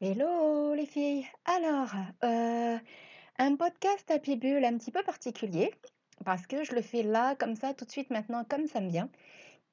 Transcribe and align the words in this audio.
Hello 0.00 0.74
les 0.74 0.86
filles. 0.86 1.26
Alors, 1.44 1.92
heu, 2.24 2.78
un 3.38 3.56
podcast 3.56 4.10
à 4.10 4.18
Bulle 4.18 4.64
un 4.64 4.76
petit 4.78 4.90
peu 4.90 5.02
particulier 5.02 5.72
parce 6.24 6.46
que 6.46 6.64
je 6.64 6.74
le 6.74 6.82
fais 6.82 7.02
là, 7.02 7.36
comme 7.36 7.56
ça, 7.56 7.74
tout 7.74 7.84
de 7.84 7.90
suite 7.90 8.10
maintenant, 8.10 8.44
comme 8.44 8.66
ça 8.66 8.80
me 8.80 8.88
vient. 8.90 9.08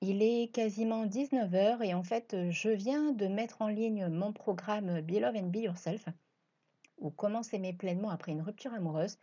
Il 0.02 0.23
est 0.23 0.54
quasiment 0.54 1.05
19:00 1.05 1.84
et 1.84 1.94
en 1.94 2.04
fait, 2.04 2.36
je 2.52 2.70
viens 2.70 3.13
de 3.13 3.28
mettre 3.28 3.62
en 3.62 3.68
ligne 3.68 4.07
mon 4.10 4.34
programme 4.34 5.02
Be 5.02 5.20
Love 5.20 5.36
and 5.38 5.47
Be 5.49 5.57
Yourself 5.57 6.05
ou 7.00 7.10
Comment 7.12 7.44
s'aimer 7.44 7.74
pleinement 7.74 8.12
après 8.12 8.32
une 8.32 8.42
rupture 8.42 8.74
amoureuse 8.74 9.18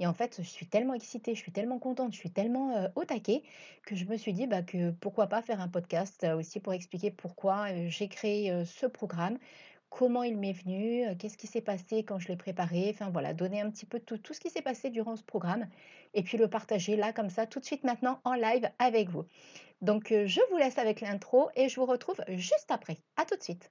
et 0.00 0.06
en 0.06 0.14
fait, 0.14 0.36
je 0.42 0.48
suis 0.48 0.68
tellement 0.68 0.94
excitée, 0.94 1.34
je 1.34 1.40
suis 1.40 1.52
tellement 1.52 1.78
contente, 1.78 2.12
je 2.12 2.18
suis 2.18 2.30
tellement, 2.32 2.76
heu, 2.78 2.88
au 2.96 3.04
taquet 3.04 3.42
que 3.86 3.96
je 3.96 4.04
me 4.06 4.16
suis 4.16 4.32
dit, 4.34 4.46
bah, 4.46 4.62
que 4.62 4.90
pourquoi 4.92 5.26
pas 5.28 5.42
faire 5.42 5.60
un 5.60 5.68
podcast, 5.68 6.24
heu, 6.24 6.34
aussi 6.34 6.60
pour 6.60 6.72
expliquer 6.74 7.10
pourquoi, 7.10 7.72
heu, 7.72 7.88
j'ai 7.88 8.08
créé, 8.08 8.64
ce 8.66 8.86
programme, 8.86 9.38
comment 9.96 10.22
il 10.22 10.36
m'est 10.36 10.52
venu, 10.52 11.06
qu'est-ce 11.16 11.38
qui 11.38 11.46
s'est 11.46 11.62
passé 11.62 12.04
quand 12.04 12.18
je 12.18 12.28
l'ai 12.28 12.36
préparé, 12.36 12.90
enfin 12.90 13.08
voilà, 13.08 13.32
donner 13.32 13.62
un 13.62 13.70
petit 13.70 13.86
peu 13.86 13.98
tout 13.98 14.18
tout 14.18 14.34
ce 14.34 14.40
qui 14.40 14.50
s'est 14.50 14.60
passé 14.60 14.90
durant 14.90 15.16
ce 15.16 15.22
programme 15.22 15.66
et 16.12 16.22
puis 16.22 16.36
le 16.36 16.48
partager 16.48 16.96
là, 16.96 17.14
comme 17.14 17.30
ça, 17.30 17.46
tout 17.46 17.60
de 17.60 17.64
suite 17.64 17.82
maintenant 17.82 18.20
en 18.24 18.34
live 18.34 18.68
avec 18.78 19.08
vous. 19.08 19.24
Donc, 19.80 20.08
je 20.10 20.40
vous 20.50 20.58
laisse 20.58 20.76
avec 20.76 21.00
l'intro 21.00 21.48
et 21.56 21.70
je 21.70 21.80
vous 21.80 21.86
retrouve 21.86 22.20
juste 22.28 22.70
après. 22.70 22.98
À 23.16 23.24
tout 23.24 23.36
de 23.36 23.42
suite. 23.42 23.70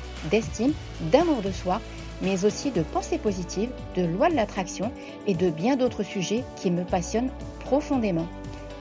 d'estime, 0.29 0.73
d'amour 1.11 1.41
de 1.41 1.51
soi, 1.51 1.81
mais 2.21 2.45
aussi 2.45 2.71
de 2.71 2.83
pensée 2.83 3.17
positive, 3.17 3.71
de 3.95 4.03
loi 4.03 4.29
de 4.29 4.35
l'attraction 4.35 4.91
et 5.27 5.33
de 5.33 5.49
bien 5.49 5.75
d'autres 5.75 6.03
sujets 6.03 6.43
qui 6.55 6.71
me 6.71 6.83
passionnent 6.83 7.31
profondément. 7.59 8.27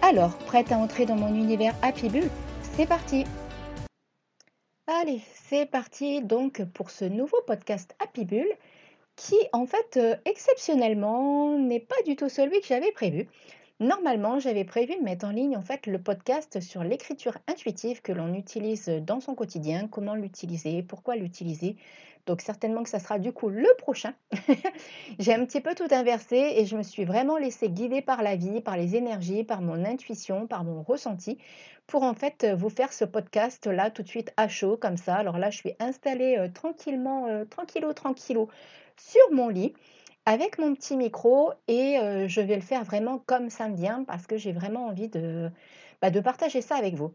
Alors, 0.02 0.36
prête 0.38 0.72
à 0.72 0.78
entrer 0.78 1.06
dans 1.06 1.16
mon 1.16 1.34
univers 1.34 1.74
Happy 1.82 2.08
Bull 2.08 2.28
C'est 2.62 2.86
parti 2.86 3.24
Allez, 4.86 5.20
c'est 5.44 5.66
parti 5.66 6.20
donc 6.20 6.64
pour 6.74 6.90
ce 6.90 7.04
nouveau 7.04 7.40
podcast 7.46 7.94
Happy 8.00 8.24
Bull 8.24 8.48
qui 9.14 9.36
en 9.52 9.66
fait 9.66 9.98
euh, 9.98 10.16
exceptionnellement 10.24 11.58
n'est 11.58 11.80
pas 11.80 12.02
du 12.06 12.16
tout 12.16 12.28
celui 12.28 12.60
que 12.60 12.66
j'avais 12.66 12.90
prévu. 12.90 13.28
Normalement, 13.80 14.38
j'avais 14.38 14.64
prévu 14.64 14.94
de 14.94 15.02
mettre 15.02 15.24
en 15.24 15.30
ligne 15.30 15.56
en 15.56 15.62
fait 15.62 15.86
le 15.86 15.98
podcast 15.98 16.60
sur 16.60 16.84
l'écriture 16.84 17.38
intuitive 17.48 18.02
que 18.02 18.12
l'on 18.12 18.34
utilise 18.34 18.88
dans 18.88 19.20
son 19.20 19.34
quotidien, 19.34 19.88
comment 19.88 20.14
l'utiliser, 20.14 20.82
pourquoi 20.82 21.16
l'utiliser. 21.16 21.76
Donc 22.26 22.42
certainement 22.42 22.82
que 22.82 22.90
ça 22.90 22.98
sera 22.98 23.18
du 23.18 23.32
coup 23.32 23.48
le 23.48 23.68
prochain. 23.78 24.12
J'ai 25.18 25.32
un 25.32 25.46
petit 25.46 25.62
peu 25.62 25.74
tout 25.74 25.88
inversé 25.90 26.36
et 26.56 26.66
je 26.66 26.76
me 26.76 26.82
suis 26.82 27.06
vraiment 27.06 27.38
laissée 27.38 27.70
guider 27.70 28.02
par 28.02 28.22
la 28.22 28.36
vie, 28.36 28.60
par 28.60 28.76
les 28.76 28.96
énergies, 28.96 29.44
par 29.44 29.62
mon 29.62 29.82
intuition, 29.86 30.46
par 30.46 30.62
mon 30.62 30.82
ressenti 30.82 31.38
pour 31.86 32.02
en 32.02 32.12
fait 32.12 32.46
vous 32.56 32.68
faire 32.68 32.92
ce 32.92 33.06
podcast 33.06 33.66
là 33.66 33.90
tout 33.90 34.02
de 34.02 34.08
suite 34.08 34.32
à 34.36 34.46
chaud 34.46 34.76
comme 34.76 34.98
ça. 34.98 35.16
Alors 35.16 35.38
là, 35.38 35.50
je 35.50 35.56
suis 35.56 35.72
installée 35.80 36.36
euh, 36.38 36.48
tranquillement, 36.48 37.28
euh, 37.28 37.46
tranquillo, 37.46 37.94
tranquillo 37.94 38.50
sur 38.98 39.32
mon 39.32 39.48
lit 39.48 39.72
avec 40.26 40.58
mon 40.58 40.74
petit 40.74 40.96
micro 40.96 41.52
et 41.68 41.98
heu, 41.98 42.28
je 42.28 42.40
vais 42.40 42.56
le 42.56 42.62
faire 42.62 42.84
vraiment 42.84 43.18
comme 43.18 43.50
ça 43.50 43.68
me 43.68 43.76
vient 43.76 44.04
parce 44.04 44.26
que 44.26 44.36
j'ai 44.38 44.52
vraiment 44.52 44.86
envie 44.86 45.08
de, 45.08 45.50
bah, 46.02 46.10
de 46.10 46.20
partager 46.20 46.62
ça 46.62 46.76
avec 46.76 46.94
vous. 46.94 47.14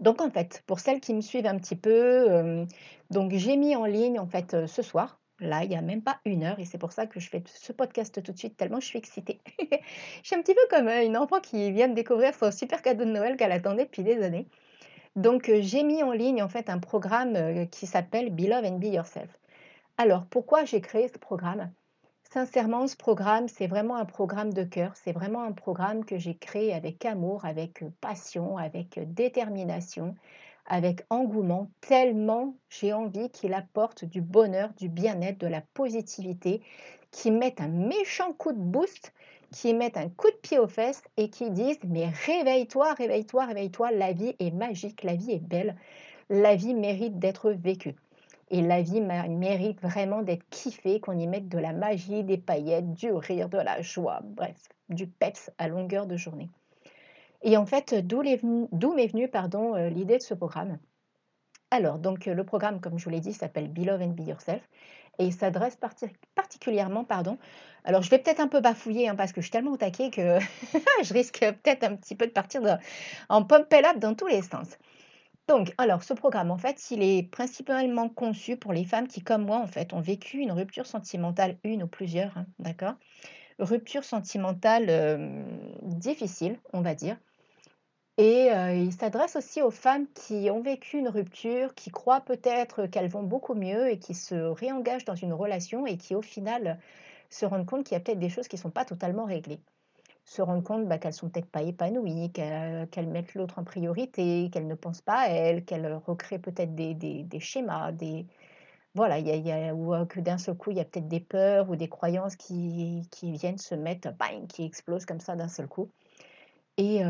Donc 0.00 0.20
en 0.22 0.30
fait, 0.30 0.62
pour 0.66 0.80
celles 0.80 1.00
qui 1.00 1.14
me 1.14 1.20
suivent 1.22 1.46
un 1.46 1.58
petit 1.58 1.76
peu, 1.76 2.28
hem, 2.30 2.66
donc 3.10 3.32
j'ai 3.34 3.56
mis 3.56 3.76
en 3.76 3.84
ligne 3.86 4.20
en 4.20 4.26
fait, 4.26 4.54
heu, 4.54 4.66
ce 4.66 4.82
soir, 4.82 5.20
là, 5.40 5.64
il 5.64 5.72
y 5.72 5.76
a 5.76 5.82
même 5.82 6.02
pas 6.02 6.20
une 6.24 6.44
heure 6.44 6.60
et 6.60 6.64
c'est 6.66 6.78
pour 6.78 6.92
ça 6.92 7.06
que 7.06 7.20
je 7.20 7.28
fais 7.30 7.42
ce 7.46 7.72
podcast 7.72 8.22
tout 8.22 8.32
de 8.32 8.38
suite 8.38 8.56
tellement 8.56 8.80
je 8.80 8.86
suis 8.86 8.98
excitée. 8.98 9.40
Je 10.22 10.28
suis 10.28 10.36
un 10.36 10.42
petit 10.42 10.54
peu 10.54 10.62
comme, 10.70 10.88
une 10.88 11.16
enfant 11.16 11.40
qui 11.40 11.72
vient 11.72 11.88
de 11.88 11.94
découvrir 11.94 12.34
son 12.34 12.50
super 12.52 12.82
cadeau 12.82 13.04
de 13.04 13.10
Noël 13.10 13.36
qu'elle 13.36 13.52
attendait 13.52 13.84
depuis 13.86 14.02
des 14.04 14.22
années. 14.22 14.48
Donc 15.16 15.50
j'ai 15.60 15.82
mis 15.84 16.02
en 16.02 16.12
ligne 16.12 16.42
en 16.42 16.48
fait 16.48 16.70
un 16.70 16.78
programme, 16.78 17.68
qui 17.70 17.86
s'appelle 17.86 18.30
Be 18.34 18.42
Love 18.48 18.64
and 18.66 18.78
Be 18.78 18.86
Yourself. 18.86 19.38
Alors 19.98 20.26
pourquoi 20.26 20.64
j'ai 20.64 20.80
créé 20.80 21.08
ce 21.08 21.18
programme? 21.18 21.72
Sincèrement, 22.30 22.86
ce 22.86 22.94
programme, 22.94 23.48
c'est 23.48 23.66
vraiment 23.66 23.96
un 23.96 24.04
programme 24.04 24.52
de 24.52 24.62
cœur. 24.62 24.92
C'est 24.96 25.12
vraiment 25.12 25.42
un 25.42 25.52
programme 25.52 26.04
que 26.04 26.18
j'ai 26.18 26.36
créé 26.36 26.74
avec 26.74 27.06
amour, 27.06 27.46
avec 27.46 27.82
euh, 27.82 27.88
passion, 28.02 28.58
avec 28.58 28.98
euh, 28.98 29.04
détermination, 29.06 30.14
avec 30.66 31.06
engouement, 31.08 31.70
tellement 31.80 32.54
j'ai 32.68 32.92
envie 32.92 33.30
qu'il 33.30 33.54
apporte 33.54 34.04
du 34.04 34.20
bonheur, 34.20 34.74
du 34.76 34.90
bien-être, 34.90 35.38
de 35.38 35.46
la 35.46 35.62
positivité, 35.72 36.60
qui 37.12 37.30
mette 37.30 37.62
un 37.62 37.68
méchant 37.68 38.34
coup 38.34 38.52
de 38.52 38.58
boost, 38.58 39.14
qui 39.50 39.72
mette 39.72 39.96
un 39.96 40.10
coup 40.10 40.30
de 40.30 40.36
pied 40.36 40.58
aux 40.58 40.68
fesses 40.68 41.02
et 41.16 41.30
qui 41.30 41.50
disent 41.50 41.80
mais 41.84 42.10
réveille-toi, 42.26 42.92
réveille-toi, 42.92 43.46
réveille-toi, 43.46 43.92
la 43.92 44.12
vie 44.12 44.36
est 44.38 44.50
magique, 44.50 45.02
la 45.02 45.14
vie 45.14 45.32
est 45.32 45.42
belle, 45.42 45.76
la 46.28 46.54
vie 46.56 46.74
mérite 46.74 47.18
d'être 47.18 47.52
vécue. 47.52 47.96
Et 48.50 48.62
la 48.62 48.80
vie 48.80 49.00
mérite 49.00 49.80
vraiment 49.82 50.22
d'être 50.22 50.48
kiffée, 50.48 51.00
qu'on 51.00 51.18
y 51.18 51.26
mette 51.26 51.48
de 51.48 51.58
la 51.58 51.72
magie, 51.72 52.24
des 52.24 52.38
paillettes, 52.38 52.94
du 52.94 53.12
rire, 53.12 53.48
de 53.48 53.58
la 53.58 53.82
joie, 53.82 54.20
bref, 54.24 54.56
du 54.88 55.06
peps 55.06 55.50
à 55.58 55.68
longueur 55.68 56.06
de 56.06 56.16
journée. 56.16 56.48
Et 57.42 57.56
en 57.56 57.66
fait, 57.66 57.94
d'où 57.94 58.22
m'est 58.22 58.36
venue 59.06 59.30
euh, 59.34 59.88
l'idée 59.90 60.16
de 60.18 60.22
ce 60.22 60.34
programme? 60.34 60.78
Alors, 61.70 61.98
donc 61.98 62.24
le 62.24 62.44
programme, 62.44 62.80
comme 62.80 62.98
je 62.98 63.04
vous 63.04 63.10
l'ai 63.10 63.20
dit, 63.20 63.34
s'appelle 63.34 63.68
Be 63.68 63.84
Love 63.84 64.00
and 64.00 64.14
Be 64.14 64.26
Yourself 64.26 64.62
et 65.18 65.26
il 65.26 65.32
s'adresse 65.32 65.76
particulièrement, 66.34 67.04
pardon, 67.04 67.38
alors 67.84 68.02
je 68.02 68.10
vais 68.10 68.18
peut-être 68.18 68.40
un 68.40 68.48
peu 68.48 68.60
bafouiller 68.60 69.08
hein, 69.08 69.16
parce 69.16 69.32
que 69.32 69.40
je 69.40 69.46
suis 69.46 69.50
tellement 69.50 69.72
au 69.72 69.76
taquet 69.76 70.10
que 70.10 70.38
je 71.02 71.12
risque 71.12 71.40
peut-être 71.40 71.84
un 71.84 71.96
petit 71.96 72.14
peu 72.14 72.26
de 72.26 72.32
partir 72.32 72.62
en 73.28 73.44
pump 73.44 73.72
up 73.72 73.98
dans 73.98 74.14
tous 74.14 74.28
les 74.28 74.42
sens. 74.42 74.78
Donc, 75.48 75.72
alors, 75.78 76.02
ce 76.02 76.12
programme, 76.12 76.50
en 76.50 76.58
fait, 76.58 76.90
il 76.90 77.02
est 77.02 77.22
principalement 77.22 78.08
conçu 78.10 78.56
pour 78.56 78.72
les 78.72 78.84
femmes 78.84 79.08
qui, 79.08 79.22
comme 79.22 79.46
moi, 79.46 79.56
en 79.58 79.66
fait, 79.66 79.94
ont 79.94 80.00
vécu 80.00 80.38
une 80.38 80.52
rupture 80.52 80.86
sentimentale, 80.86 81.58
une 81.64 81.82
ou 81.82 81.86
plusieurs, 81.88 82.36
hein, 82.36 82.46
d'accord? 82.58 82.94
Rupture 83.58 84.04
sentimentale 84.04 85.66
difficile, 85.82 86.58
on 86.72 86.82
va 86.82 86.94
dire. 86.94 87.16
Et 88.18 88.50
il 88.50 88.92
s'adresse 88.92 89.36
aussi 89.36 89.62
aux 89.62 89.70
femmes 89.70 90.06
qui 90.12 90.50
ont 90.50 90.60
vécu 90.60 90.98
une 90.98 91.08
rupture, 91.08 91.74
qui 91.74 91.90
croient 91.90 92.20
peut-être 92.20 92.86
qu'elles 92.86 93.08
vont 93.08 93.22
beaucoup 93.22 93.54
mieux 93.54 93.90
et 93.90 93.98
qui 93.98 94.14
se 94.14 94.34
réengagent 94.34 95.04
dans 95.04 95.14
une 95.14 95.32
relation 95.32 95.86
et 95.86 95.96
qui, 95.96 96.14
au 96.14 96.22
final, 96.22 96.78
se 97.30 97.46
rendent 97.46 97.66
compte 97.66 97.84
qu'il 97.84 97.94
y 97.94 97.96
a 97.96 98.00
peut-être 98.00 98.18
des 98.18 98.28
choses 98.28 98.48
qui 98.48 98.56
ne 98.56 98.60
sont 98.60 98.70
pas 98.70 98.84
totalement 98.84 99.24
réglées 99.24 99.60
se 100.28 100.42
rendre 100.42 100.62
compte 100.62 100.86
bah, 100.86 100.98
qu'elles 100.98 101.14
sont 101.14 101.30
peut-être 101.30 101.50
pas 101.50 101.62
épanouies, 101.62 102.30
qu'elles 102.32 103.08
mettent 103.08 103.34
l'autre 103.34 103.58
en 103.58 103.64
priorité, 103.64 104.50
qu'elles 104.52 104.66
ne 104.66 104.74
pensent 104.74 105.00
pas 105.00 105.20
à 105.20 105.28
elles, 105.28 105.64
qu'elles 105.64 105.94
recréent 105.94 106.38
peut-être 106.38 106.74
des, 106.74 107.40
schémas, 107.40 107.92
des 107.92 108.26
voilà, 108.94 109.18
ou 109.72 110.06
que 110.06 110.20
d'un 110.20 110.36
seul 110.36 110.54
coup 110.56 110.70
il 110.70 110.76
y 110.76 110.80
a 110.80 110.84
peut-être 110.84 111.08
des 111.08 111.20
peurs 111.20 111.70
ou 111.70 111.76
des 111.76 111.88
croyances 111.88 112.36
qui, 112.36 113.08
viennent 113.22 113.58
se 113.58 113.74
mettre, 113.74 114.12
bang, 114.18 114.46
qui 114.48 114.64
explosent 114.64 115.06
comme 115.06 115.20
ça 115.20 115.34
d'un 115.34 115.48
seul 115.48 115.66
coup. 115.66 115.90
Et 116.76 117.00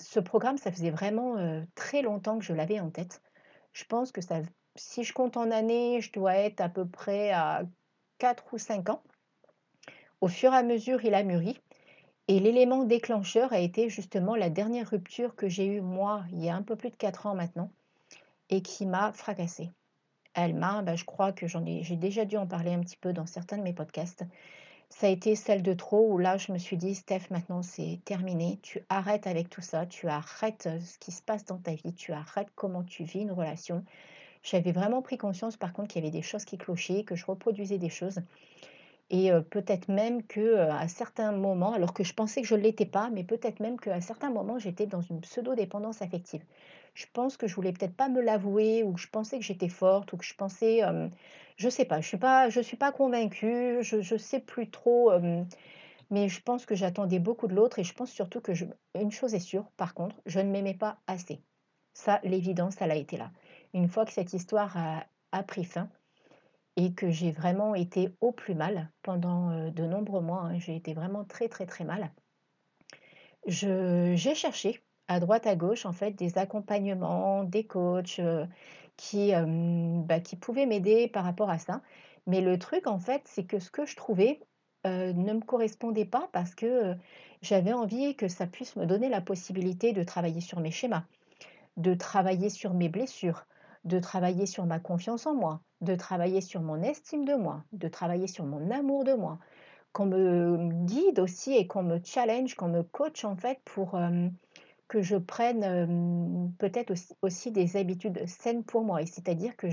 ce 0.00 0.18
programme, 0.18 0.58
ça 0.58 0.72
faisait 0.72 0.90
vraiment 0.90 1.36
très 1.76 2.02
longtemps 2.02 2.38
que 2.38 2.44
je 2.44 2.52
l'avais 2.52 2.80
en 2.80 2.90
tête. 2.90 3.22
Je 3.72 3.84
pense 3.84 4.10
que 4.10 4.20
si 4.74 5.04
je 5.04 5.12
compte 5.12 5.36
en 5.36 5.52
années, 5.52 6.00
je 6.00 6.10
dois 6.10 6.34
être 6.34 6.60
à 6.60 6.68
peu 6.68 6.84
près 6.84 7.30
à 7.30 7.62
4 8.18 8.54
ou 8.54 8.58
5 8.58 8.90
ans. 8.90 9.02
Au 10.20 10.26
fur 10.28 10.52
et 10.52 10.56
à 10.56 10.62
mesure, 10.64 11.04
il 11.04 11.14
a 11.14 11.22
mûri. 11.22 11.60
Et 12.28 12.40
l'élément 12.40 12.84
déclencheur 12.84 13.52
a 13.52 13.60
été 13.60 13.88
justement 13.88 14.34
la 14.34 14.50
dernière 14.50 14.90
rupture 14.90 15.36
que 15.36 15.48
j'ai 15.48 15.66
eue 15.66 15.80
moi 15.80 16.24
il 16.32 16.42
y 16.42 16.48
a 16.48 16.56
un 16.56 16.62
peu 16.62 16.74
plus 16.74 16.90
de 16.90 16.96
4 16.96 17.26
ans 17.26 17.36
maintenant 17.36 17.70
et 18.50 18.62
qui 18.62 18.84
m'a 18.86 19.12
fracassée. 19.12 19.70
Elle 20.34 20.54
m'a, 20.54 20.82
bah, 20.82 20.96
je 20.96 21.04
crois 21.04 21.32
que 21.32 21.46
j'ai 21.46 21.96
déjà 21.96 22.24
dû 22.24 22.36
en 22.36 22.46
parler 22.46 22.72
un 22.72 22.80
petit 22.80 22.96
peu 22.96 23.12
dans 23.12 23.26
certains 23.26 23.58
de 23.58 23.62
mes 23.62 23.72
podcasts. 23.72 24.24
Ça 24.88 25.06
a 25.06 25.10
été 25.10 25.36
celle 25.36 25.62
de 25.62 25.72
trop 25.72 26.12
où 26.12 26.18
là 26.18 26.36
je 26.36 26.52
me 26.52 26.58
suis 26.58 26.76
dit 26.76 26.94
Steph 26.94 27.30
maintenant 27.30 27.62
c'est 27.62 28.00
terminé, 28.04 28.58
tu 28.62 28.80
arrêtes 28.88 29.26
avec 29.26 29.48
tout 29.48 29.62
ça, 29.62 29.86
tu 29.86 30.08
arrêtes 30.08 30.66
euh, 30.66 30.80
ce 30.80 30.98
qui 30.98 31.12
se 31.12 31.22
passe 31.22 31.44
dans 31.44 31.58
ta 31.58 31.74
vie, 31.74 31.92
tu 31.94 32.12
arrêtes 32.12 32.50
comment 32.54 32.84
tu 32.84 33.04
vis 33.04 33.20
une 33.20 33.32
relation, 33.32 33.84
J'avais 34.42 34.72
vraiment 34.72 35.02
pris 35.02 35.18
conscience 35.18 35.56
par 35.56 35.72
contre 35.72 35.88
qu'il 35.88 36.04
y 36.04 36.06
avait 36.06 36.16
des 36.16 36.22
choses 36.22 36.44
qui 36.44 36.58
clochaient, 36.58 37.04
que 37.04 37.16
je 37.16 37.26
reproduisais 37.26 37.78
des 37.78 37.90
choses 37.90 38.20
et 39.10 39.30
peut-être 39.50 39.88
même 39.88 40.22
qu'à 40.24 40.88
certains 40.88 41.32
moments, 41.32 41.72
alors 41.72 41.94
que 41.94 42.02
je 42.04 42.12
pensais 42.14 42.42
que 42.42 42.48
je 42.48 42.54
ne 42.56 42.60
l'étais 42.60 42.86
pas, 42.86 43.08
mais 43.10 43.24
peut-être 43.24 43.60
même 43.60 43.78
qu'à 43.78 44.00
certains 44.00 44.30
moments, 44.30 44.58
j'étais 44.58 44.86
dans 44.86 45.00
une 45.00 45.20
pseudo-dépendance 45.20 46.02
affective. 46.02 46.44
Je 46.94 47.06
pense 47.12 47.36
que 47.36 47.46
je 47.46 47.54
voulais 47.54 47.72
peut-être 47.72 47.94
pas 47.94 48.08
me 48.08 48.20
l'avouer 48.20 48.82
ou 48.82 48.94
que 48.94 49.00
je 49.00 49.08
pensais 49.08 49.38
que 49.38 49.44
j'étais 49.44 49.68
forte 49.68 50.12
ou 50.12 50.16
que 50.16 50.24
je 50.24 50.34
pensais, 50.34 50.80
je 51.56 51.68
sais 51.68 51.84
pas, 51.84 52.00
je 52.00 52.08
suis 52.08 52.16
pas 52.18 52.48
je 52.48 52.60
suis 52.60 52.76
pas 52.76 52.90
convaincue, 52.92 53.78
je 53.82 54.14
ne 54.14 54.18
sais 54.18 54.40
plus 54.40 54.70
trop, 54.70 55.12
mais 56.10 56.28
je 56.28 56.40
pense 56.42 56.66
que 56.66 56.74
j'attendais 56.74 57.18
beaucoup 57.18 57.46
de 57.48 57.54
l'autre 57.54 57.78
et 57.78 57.84
je 57.84 57.94
pense 57.94 58.10
surtout 58.10 58.40
que 58.40 58.54
je 58.54 58.64
une 58.94 59.12
chose 59.12 59.34
est 59.34 59.40
sûre, 59.40 59.70
par 59.76 59.94
contre, 59.94 60.16
je 60.26 60.40
ne 60.40 60.50
m'aimais 60.50 60.74
pas 60.74 60.98
assez. 61.06 61.42
Ça, 61.94 62.20
l'évidence, 62.24 62.76
elle 62.80 62.90
a 62.90 62.96
été 62.96 63.16
là. 63.16 63.30
Une 63.72 63.88
fois 63.88 64.04
que 64.04 64.12
cette 64.12 64.32
histoire 64.32 64.76
a 65.32 65.42
pris 65.44 65.64
fin 65.64 65.90
et 66.76 66.92
que 66.94 67.10
j'ai 67.10 67.32
vraiment 67.32 67.74
été 67.74 68.10
au 68.20 68.32
plus 68.32 68.54
mal 68.54 68.90
pendant 69.02 69.70
de 69.70 69.84
nombreux 69.84 70.20
mois. 70.20 70.42
Hein, 70.42 70.58
j'ai 70.58 70.76
été 70.76 70.94
vraiment 70.94 71.24
très 71.24 71.48
très 71.48 71.66
très 71.66 71.84
mal. 71.84 72.12
j'ai 73.46 74.34
cherché 74.34 74.82
à 75.08 75.20
droite 75.20 75.46
à 75.46 75.56
gauche 75.56 75.86
en 75.86 75.92
fait 75.92 76.12
des 76.12 76.38
accompagnements, 76.38 77.44
des 77.44 77.66
coachs 77.66 78.20
qui, 78.96 79.32
bah, 79.32 80.20
qui 80.20 80.36
pouvaient 80.36 80.66
m'aider 80.66 81.08
par 81.08 81.24
rapport 81.24 81.50
à 81.50 81.58
ça. 81.58 81.82
Mais 82.26 82.40
le 82.40 82.58
truc 82.58 82.86
en 82.86 82.98
fait, 82.98 83.22
c'est 83.26 83.44
que 83.46 83.58
ce 83.58 83.70
que 83.70 83.86
je 83.86 83.96
trouvais 83.96 84.40
ne 84.84 85.32
me 85.32 85.40
correspondait 85.40 86.04
pas 86.04 86.28
parce 86.32 86.54
que 86.54 86.94
j'avais 87.42 87.72
envie 87.72 88.16
que 88.16 88.28
ça 88.28 88.46
puisse 88.46 88.76
me 88.76 88.86
donner 88.86 89.08
la 89.08 89.20
possibilité 89.20 89.92
de 89.92 90.02
travailler 90.02 90.40
sur 90.40 90.60
mes 90.60 90.70
schémas, 90.70 91.04
de 91.76 91.94
travailler 91.94 92.50
sur 92.50 92.74
mes 92.74 92.88
blessures, 92.88 93.46
de 93.86 93.98
travailler 93.98 94.46
sur 94.46 94.66
ma 94.66 94.80
confiance 94.80 95.26
en 95.26 95.34
moi, 95.34 95.62
de 95.80 95.94
travailler 95.94 96.40
sur 96.40 96.60
mon 96.60 96.82
estime 96.82 97.24
de 97.24 97.34
moi, 97.34 97.64
de 97.72 97.88
travailler 97.88 98.26
sur 98.26 98.44
mon 98.44 98.70
amour 98.70 99.04
de 99.04 99.14
moi, 99.14 99.38
qu'on 99.92 100.06
me 100.06 100.68
guide 100.84 101.20
aussi 101.20 101.54
et 101.54 101.66
qu'on 101.66 101.82
me 101.82 102.00
challenge, 102.04 102.54
qu'on 102.54 102.68
me 102.68 102.82
coach 102.82 103.24
en 103.24 103.36
fait 103.36 103.60
pour 103.64 103.94
euh, 103.94 104.28
que 104.88 105.02
je 105.02 105.16
prenne 105.16 105.64
euh, 105.64 106.48
peut-être 106.58 106.92
aussi, 107.22 107.50
des 107.50 107.76
habitudes 107.76 108.26
saines 108.26 108.64
pour 108.64 108.82
moi. 108.82 109.04
C'est-à-dire 109.06 109.56
que, 109.56 109.68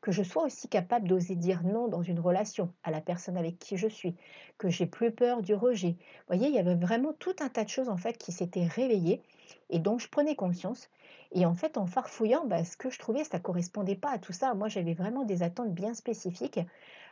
que 0.00 0.12
je 0.12 0.22
sois 0.22 0.44
aussi 0.44 0.68
capable 0.68 1.08
d'oser 1.08 1.34
dire 1.34 1.62
non 1.64 1.88
dans 1.88 2.02
une 2.02 2.20
relation 2.20 2.72
à 2.84 2.90
la 2.90 3.00
personne 3.00 3.36
avec 3.36 3.58
qui 3.58 3.76
je 3.76 3.88
suis, 3.88 4.14
que 4.58 4.68
j'ai 4.68 4.86
plus 4.86 5.10
peur 5.10 5.42
du 5.42 5.54
rejet. 5.54 5.96
Vous 5.98 6.36
voyez, 6.36 6.48
il 6.48 6.54
y 6.54 6.58
avait 6.58 6.74
vraiment 6.74 7.12
tout 7.18 7.36
un 7.40 7.48
tas 7.48 7.64
de 7.64 7.68
choses 7.68 7.88
en 7.88 7.96
fait 7.96 8.18
qui 8.18 8.32
s'étaient 8.32 8.66
réveillées 8.66 9.22
et 9.70 9.78
dont 9.78 9.98
je 9.98 10.08
prenais 10.08 10.36
conscience 10.36 10.90
et 11.32 11.44
en 11.44 11.54
fait, 11.54 11.76
en 11.76 11.86
farfouillant, 11.86 12.46
bah, 12.46 12.64
ce 12.64 12.76
que 12.76 12.90
je 12.90 12.98
trouvais, 12.98 13.24
ça 13.24 13.38
correspondait 13.38 13.96
pas 13.96 14.10
à 14.10 14.18
tout 14.18 14.32
ça. 14.32 14.54
Moi, 14.54 14.68
j'avais 14.68 14.94
vraiment 14.94 15.24
des 15.24 15.42
attentes 15.42 15.74
bien 15.74 15.94
spécifiques. 15.94 16.60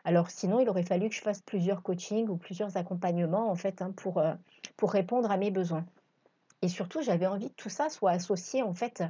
Alors 0.04 0.30
sinon, 0.30 0.60
il 0.60 0.68
aurait 0.68 0.82
fallu 0.82 1.08
que 1.08 1.14
je 1.14 1.20
fasse 1.20 1.40
plusieurs 1.40 1.82
coachings 1.82 2.28
ou 2.28 2.36
plusieurs 2.36 2.76
accompagnements 2.76 3.50
en 3.50 3.54
fait 3.54 3.80
hein, 3.80 3.92
pour, 3.96 4.18
euh, 4.18 4.34
pour 4.76 4.92
répondre 4.92 5.30
à 5.30 5.36
mes 5.36 5.50
besoins. 5.50 5.86
Et 6.62 6.68
surtout, 6.68 7.02
j'avais 7.02 7.26
envie 7.26 7.50
que 7.50 7.56
tout 7.56 7.70
ça 7.70 7.88
soit 7.88 8.10
associé 8.12 8.62
en 8.62 8.74
fait 8.74 9.02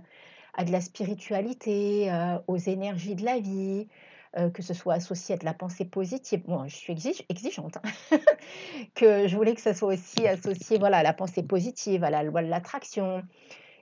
à 0.57 0.65
de 0.65 0.73
la 0.73 0.81
spiritualité, 0.81 2.11
euh, 2.11 2.39
aux 2.47 2.57
énergies 2.57 3.15
de 3.15 3.25
la 3.25 3.39
vie, 3.39 3.89
euh, 4.37 4.51
que 4.51 4.63
ce 4.63 4.75
soit 4.75 4.95
associé 4.95 5.35
à 5.35 5.39
de 5.39 5.45
la 5.45 5.55
pensée 5.55 5.85
positive. 5.85 6.43
Bon, 6.47 6.67
je 6.67 6.75
suis 6.75 6.97
exigeante, 7.29 7.79
hein. 7.79 8.19
que 8.95 9.29
je 9.29 9.37
voulais 9.37 9.55
que 9.55 9.61
ça 9.61 9.75
soit 9.75 9.95
aussi 9.95 10.27
associé 10.27 10.79
voilà, 10.79 10.99
à 10.99 11.03
la 11.03 11.13
pensée 11.13 11.43
positive, 11.43 12.05
à 12.05 12.11
la 12.11 12.23
loi 12.23 12.43
de 12.43 12.49
l'attraction, 12.49 13.23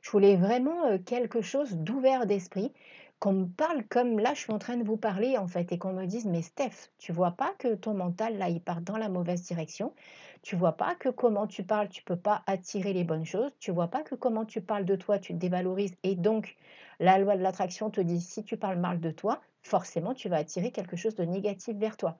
je 0.02 0.10
voulais 0.10 0.36
vraiment 0.36 0.98
quelque 0.98 1.40
chose 1.40 1.74
d'ouvert 1.76 2.26
d'esprit, 2.26 2.72
qu'on 3.18 3.32
me 3.32 3.46
parle 3.46 3.84
comme 3.86 4.18
là 4.18 4.34
je 4.34 4.40
suis 4.40 4.52
en 4.52 4.58
train 4.58 4.76
de 4.76 4.82
vous 4.84 4.96
parler 4.96 5.38
en 5.38 5.46
fait, 5.46 5.70
et 5.70 5.78
qu'on 5.78 5.92
me 5.92 6.06
dise 6.06 6.26
mais 6.26 6.42
Steph, 6.42 6.90
tu 6.98 7.12
vois 7.12 7.30
pas 7.30 7.54
que 7.58 7.74
ton 7.76 7.94
mental 7.94 8.36
là 8.36 8.48
il 8.48 8.60
part 8.60 8.80
dans 8.80 8.96
la 8.96 9.08
mauvaise 9.08 9.42
direction, 9.42 9.94
tu 10.42 10.56
vois 10.56 10.72
pas 10.72 10.96
que 10.96 11.08
comment 11.08 11.46
tu 11.46 11.62
parles 11.62 11.88
tu 11.88 12.02
peux 12.02 12.16
pas 12.16 12.42
attirer 12.46 12.92
les 12.92 13.04
bonnes 13.04 13.24
choses, 13.24 13.52
tu 13.60 13.70
vois 13.70 13.88
pas 13.88 14.02
que 14.02 14.16
comment 14.16 14.44
tu 14.44 14.60
parles 14.60 14.84
de 14.84 14.96
toi 14.96 15.20
tu 15.20 15.32
te 15.34 15.38
dévalorises 15.38 15.94
et 16.02 16.16
donc 16.16 16.56
la 16.98 17.18
loi 17.18 17.36
de 17.36 17.42
l'attraction 17.42 17.90
te 17.90 18.00
dit 18.00 18.20
si 18.20 18.42
tu 18.42 18.56
parles 18.56 18.78
mal 18.78 19.00
de 19.00 19.12
toi, 19.12 19.40
forcément 19.62 20.14
tu 20.14 20.28
vas 20.28 20.38
attirer 20.38 20.72
quelque 20.72 20.96
chose 20.96 21.14
de 21.14 21.24
négatif 21.24 21.76
vers 21.76 21.96
toi. 21.96 22.18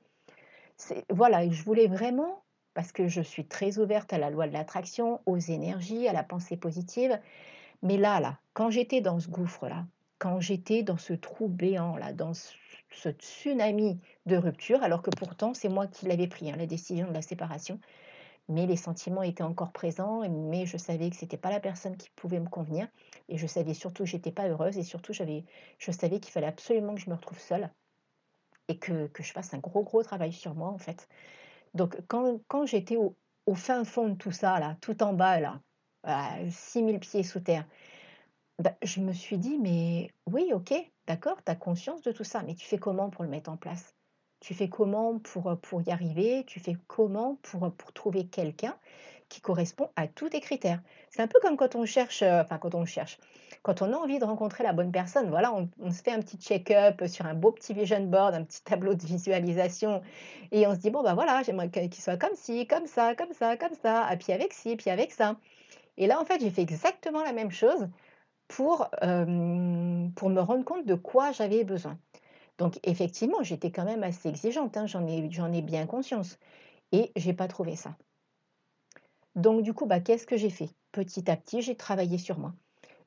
Voilà, 1.11 1.49
je 1.49 1.63
voulais 1.65 1.89
vraiment 1.89 2.43
parce 2.75 2.93
que 2.93 3.09
je 3.09 3.21
suis 3.21 3.47
très 3.47 3.79
ouverte 3.79 4.13
à 4.13 4.19
la 4.19 4.31
loi 4.31 4.47
de 4.47 4.53
l'attraction, 4.53 5.21
aux 5.27 5.39
énergies, 5.39 6.09
à 6.09 6.13
la 6.13 6.23
pensée 6.23 6.57
positive. 6.57 7.19
Mais 7.83 7.97
là, 7.97 8.21
là, 8.21 8.39
quand 8.53 8.71
j'étais 8.71 9.01
dans 9.01 9.19
ce 9.19 9.29
gouffre-là, 9.29 9.87
quand 10.19 10.41
j'étais 10.41 10.83
dans 10.83 10.99
ce 10.99 11.15
trou 11.15 11.49
béant, 11.49 11.97
là, 11.97 12.13
dans 12.13 12.33
ce 12.35 13.09
tsunami 13.09 14.01
de 14.27 14.37
rupture, 14.37 14.83
alors 14.83 15.03
que 15.03 15.11
pourtant 15.11 15.53
c'est 15.53 15.69
moi 15.69 15.89
qui 15.89 16.07
l'avais 16.07 16.29
pris, 16.29 16.51
hein, 16.51 16.57
la 16.57 16.67
décision 16.67 17.09
de 17.09 17.15
la 17.15 17.23
séparation, 17.23 17.81
mais 18.49 18.67
les 18.67 18.77
sentiments 18.77 19.23
étaient 19.23 19.43
encore 19.43 19.73
présents, 19.73 20.29
mais 20.29 20.67
je 20.67 20.77
savais 20.77 21.11
que 21.11 21.17
ce 21.17 21.25
n'était 21.25 21.37
pas 21.37 21.51
la 21.51 21.61
personne 21.61 21.97
qui 21.97 22.11
pouvait 22.11 22.41
me 22.41 22.49
convenir, 22.49 22.89
et 23.29 23.37
je 23.37 23.47
savais 23.47 23.75
surtout 23.75 24.05
que 24.05 24.09
j'étais 24.09 24.33
pas 24.33 24.49
heureuse, 24.49 24.79
et 24.79 24.85
surtout 24.85 25.13
j'avais, 25.13 25.45
je 25.79 25.91
savais 25.91 26.21
qu'il 26.21 26.33
fallait 26.33 26.47
absolument 26.47 26.95
que 26.95 27.01
je 27.01 27.11
me 27.11 27.15
retrouve 27.15 27.41
seule, 27.41 27.71
et 28.69 28.79
que, 28.79 29.11
je 29.19 29.33
fasse 29.33 29.55
un 29.55 29.59
gros 29.59 29.83
gros 29.83 30.03
travail 30.03 30.33
sur 30.33 30.55
moi 30.55 30.69
en 30.69 30.79
fait. 30.79 31.09
Donc 31.75 31.99
quand, 32.09 32.67
j'étais 32.67 32.97
au, 32.97 33.17
au, 33.47 33.55
fin 33.55 33.85
fond 33.85 34.09
de 34.09 34.15
tout 34.15 34.33
ça, 34.33 34.61
là, 34.61 34.77
tout 34.81 35.03
en 35.03 35.15
bas, 35.15 35.41
là, 35.41 35.61
à 36.05 36.37
6000 36.51 36.99
pieds 37.01 37.23
sous 37.23 37.41
terre. 37.41 37.67
Bah, 38.59 38.75
je 38.83 39.01
me 39.01 39.13
suis 39.13 39.39
dit, 39.39 39.59
mais 39.59 40.11
oui, 40.27 40.51
ok, 40.53 40.75
d'accord, 41.07 41.43
tu 41.45 41.51
as 41.51 41.57
conscience 41.57 42.03
de 42.03 42.13
tout 42.13 42.25
ça, 42.25 42.43
mais 42.43 42.55
tu 42.55 42.67
fais 42.67 42.79
comment 42.79 43.11
pour 43.11 43.25
le 43.25 43.31
mettre 43.31 43.51
en 43.51 43.57
place? 43.57 43.95
Tu 44.41 44.55
fais 44.55 44.69
comment 44.69 45.19
pour, 45.19 45.57
pour 45.61 45.83
y 45.83 45.91
arriver? 45.91 46.45
Tu 46.47 46.61
fais 46.61 46.77
comment 46.87 47.39
pour, 47.43 47.73
pour 47.73 47.93
trouver 47.93 48.27
quelqu'un 48.27 48.77
qui 49.29 49.41
correspond 49.41 49.89
à 49.97 50.09
tous 50.09 50.31
tes 50.31 50.41
critères? 50.41 50.83
C'est 51.11 51.23
un 51.23 51.29
peu 51.29 51.39
comme 51.41 51.57
quand 51.57 51.77
on 51.77 51.87
cherche, 51.87 52.23
euh, 52.23 52.43
enfin 52.43 52.59
quand 52.59 52.75
on 52.75 52.85
cherche, 52.85 53.19
quand 53.63 53.83
on 53.83 53.93
a 53.93 53.97
envie 53.97 54.19
de 54.19 54.25
rencontrer 54.25 54.65
la 54.65 54.73
bonne 54.73 54.91
personne, 54.91 55.29
voilà, 55.31 55.55
on, 55.55 55.91
se 55.91 56.03
fait 56.03 56.11
un 56.11 56.21
petit 56.21 56.37
check-up 56.37 57.07
sur 57.07 57.27
un 57.27 57.35
beau 57.35 57.53
petit 57.53 57.73
vision 57.73 58.01
board, 58.01 58.35
un 58.35 58.43
petit 58.43 58.63
tableau 58.65 58.95
de 58.95 59.03
visualisation, 59.03 60.03
et 60.51 60.67
on 60.67 60.75
se 60.75 60.81
dit, 60.81 60.91
bon, 60.91 61.03
bah 61.03 61.15
voilà, 61.15 61.43
j'aimerais 61.45 61.71
qu'il 61.71 61.95
soit 61.95 62.17
comme 62.17 62.35
ci, 62.35 62.67
comme 62.67 62.87
ça, 62.87 63.15
comme 63.15 63.33
ça, 63.33 63.57
comme 63.57 63.75
ça, 63.81 64.13
et 64.13 64.17
puis 64.17 64.33
avec 64.33 64.53
ci, 64.53 64.77
puis 64.77 64.91
avec 64.91 65.13
ça. 65.13 65.37
Et 65.97 66.07
là, 66.07 66.21
en 66.21 66.25
fait, 66.25 66.41
j'ai 66.41 66.51
fait 66.51 66.63
exactement 66.63 67.23
la 67.23 67.33
même 67.33 67.51
chose 67.51 67.89
pour, 68.49 68.89
pour 69.01 70.31
me 70.31 70.41
rendre 70.41 70.65
compte 70.65 70.87
de 70.87 70.95
quoi 70.95 71.33
j'avais 71.33 71.65
besoin. 71.65 71.99
Donc, 72.59 72.79
effectivement, 72.83 73.43
j'étais 73.43 73.71
quand 73.71 73.85
même 73.85 74.03
assez 74.03 74.29
exigeante, 74.29 74.77
hein, 74.77 74.87
j'en 74.87 75.07
ai, 75.07 75.19
ai 75.19 75.63
bien 75.63 75.87
conscience. 75.87 76.39
Et 76.93 77.11
j'ai 77.17 77.33
pas 77.33 77.49
trouvé 77.49 77.77
ça. 77.77 77.97
Donc, 79.35 79.63
du 79.63 79.73
coup, 79.73 79.87
bah, 79.87 80.01
qu'est-ce 80.01 80.27
que 80.27 80.37
j'ai 80.37 80.51
fait? 80.51 80.69
Petit 80.93 81.31
à 81.31 81.37
petit, 81.37 81.63
j'ai 81.63 81.75
travaillé 81.75 82.19
sur 82.19 82.39
moi. 82.39 82.53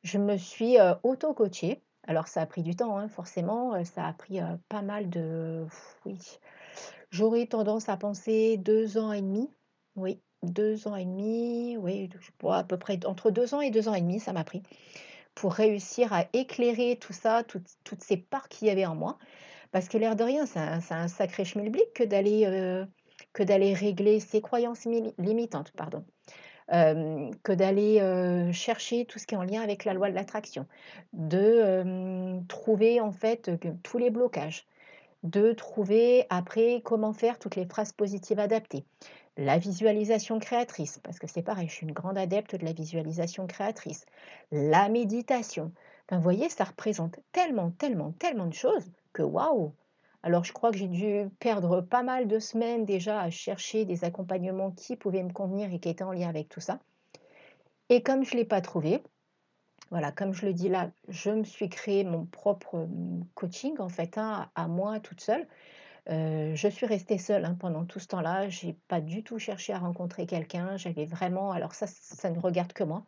Je 0.03 0.17
me 0.17 0.37
suis 0.37 0.77
auto-coachée. 1.03 1.83
Alors, 2.07 2.27
ça 2.27 2.41
a 2.41 2.45
pris 2.45 2.63
du 2.63 2.75
temps, 2.75 2.97
hein, 2.97 3.07
forcément. 3.07 3.83
Ça 3.83 4.07
a 4.07 4.13
pris 4.13 4.39
pas 4.69 4.81
mal 4.81 5.09
de... 5.09 5.65
Oui, 6.05 6.19
j'aurais 7.11 7.45
tendance 7.45 7.89
à 7.89 7.97
penser 7.97 8.57
deux 8.57 8.97
ans 8.97 9.11
et 9.11 9.21
demi. 9.21 9.49
Oui, 9.95 10.19
deux 10.45 10.87
ans 10.87 10.95
et 10.95 11.05
demi, 11.05 11.77
oui, 11.77 12.09
à 12.49 12.63
peu 12.63 12.77
près 12.77 12.99
entre 13.05 13.31
deux 13.31 13.53
ans 13.53 13.61
et 13.61 13.71
deux 13.71 13.87
ans 13.87 13.93
et 13.93 14.01
demi, 14.01 14.19
ça 14.19 14.33
m'a 14.33 14.43
pris 14.43 14.63
pour 15.35 15.53
réussir 15.53 16.13
à 16.13 16.25
éclairer 16.33 16.97
tout 16.99 17.13
ça, 17.13 17.43
toutes 17.43 18.01
ces 18.01 18.17
parts 18.17 18.47
qu'il 18.47 18.67
y 18.67 18.71
avait 18.71 18.85
en 18.85 18.95
moi. 18.95 19.17
Parce 19.71 19.89
que 19.89 19.97
l'air 19.97 20.15
de 20.15 20.23
rien, 20.23 20.45
c'est 20.45 20.93
un, 20.93 21.07
sacré 21.09 21.43
schmilblick 21.43 21.93
que 21.93 22.03
d'aller 22.03 22.45
euh, 22.45 22.85
que 23.33 23.43
d'aller 23.43 23.73
régler 23.73 24.21
ses 24.21 24.41
croyances 24.41 24.85
limitantes, 25.17 25.71
pardon. 25.71 26.05
Euh, 26.73 27.29
que 27.43 27.51
d'aller 27.51 27.99
euh, 27.99 28.51
chercher 28.51 29.05
tout 29.05 29.19
ce 29.19 29.27
qui 29.27 29.35
est 29.35 29.37
en 29.37 29.43
lien 29.43 29.61
avec 29.61 29.85
la 29.85 29.93
loi 29.93 30.09
de 30.09 30.15
l'attraction, 30.15 30.65
de 31.13 32.39
trouver 32.47 33.01
en 33.01 33.11
fait 33.11 33.51
tous 33.83 33.97
les 33.97 34.09
blocages, 34.09 34.65
de 35.23 35.51
trouver 35.51 36.25
après 36.29 36.81
comment 36.83 37.13
faire 37.13 37.37
toutes 37.37 37.55
les 37.55 37.65
phrases 37.65 37.91
positives 37.91 38.39
adaptées, 38.39 38.85
la 39.37 39.57
visualisation 39.57 40.39
créatrice, 40.39 40.99
parce 41.03 41.19
que 41.19 41.27
c'est 41.27 41.41
pareil, 41.41 41.67
je 41.67 41.73
suis 41.73 41.85
une 41.85 41.93
grande 41.93 42.17
adepte 42.17 42.55
de 42.55 42.65
la 42.65 42.73
visualisation 42.73 43.47
créatrice, 43.47 44.05
la 44.51 44.89
méditation. 44.89 45.71
Enfin, 46.05 46.17
vous 46.17 46.23
voyez, 46.23 46.49
ça 46.49 46.63
représente 46.63 47.19
tellement, 47.31 47.71
tellement, 47.71 48.11
tellement 48.13 48.45
de 48.45 48.53
choses 48.53 48.91
que 49.13 49.23
waouh 49.23 49.73
Alors, 50.23 50.43
je 50.43 50.53
crois 50.53 50.71
que 50.71 50.77
j'ai 50.77 50.87
dû 50.87 51.29
perdre 51.39 51.81
pas 51.81 52.03
mal 52.03 52.27
de 52.27 52.39
semaines 52.39 52.85
déjà 52.85 53.19
à 53.19 53.29
chercher 53.29 53.85
des 53.85 54.05
accompagnements 54.05 54.71
qui 54.71 54.95
pouvaient 54.95 55.23
me 55.23 55.33
convenir 55.33 55.73
et 55.73 55.79
qui 55.79 55.89
étaient 55.89 56.03
en 56.03 56.13
lien 56.13 56.29
avec 56.29 56.47
tout 56.47 56.61
ça. 56.61 56.79
Et 57.89 58.01
comme 58.01 58.23
je 58.23 58.33
ne 58.33 58.37
l'ai 58.37 58.45
pas 58.45 58.61
trouvé, 58.61 59.03
voilà, 59.91 60.11
comme 60.11 60.33
je 60.33 60.45
le 60.45 60.53
dis 60.53 60.69
là, 60.69 60.91
je 61.07 61.29
me 61.29 61.43
suis 61.43 61.69
créé 61.69 62.03
mon 62.03 62.25
propre 62.25 62.75
hum, 62.75 63.23
coaching 63.35 63.75
en 63.79 63.89
fait, 63.89 64.17
hein, 64.17 64.49
à 64.55 64.67
moi 64.67 64.99
toute 64.99 65.21
seule. 65.21 65.47
Je 66.07 66.67
suis 66.69 66.85
restée 66.85 67.17
seule 67.17 67.45
hein, 67.45 67.55
pendant 67.59 67.85
tout 67.85 67.99
ce 67.99 68.07
temps-là. 68.07 68.49
J'ai 68.49 68.73
pas 68.87 69.01
du 69.01 69.23
tout 69.23 69.39
cherché 69.39 69.73
à 69.73 69.79
rencontrer 69.79 70.25
quelqu'un. 70.25 70.77
J'avais 70.77 71.05
vraiment, 71.05 71.51
alors 71.51 71.73
ça, 71.73 71.87
ça 71.87 72.29
ne 72.29 72.39
regarde 72.39 72.73
que 72.73 72.83
moi. 72.83 73.05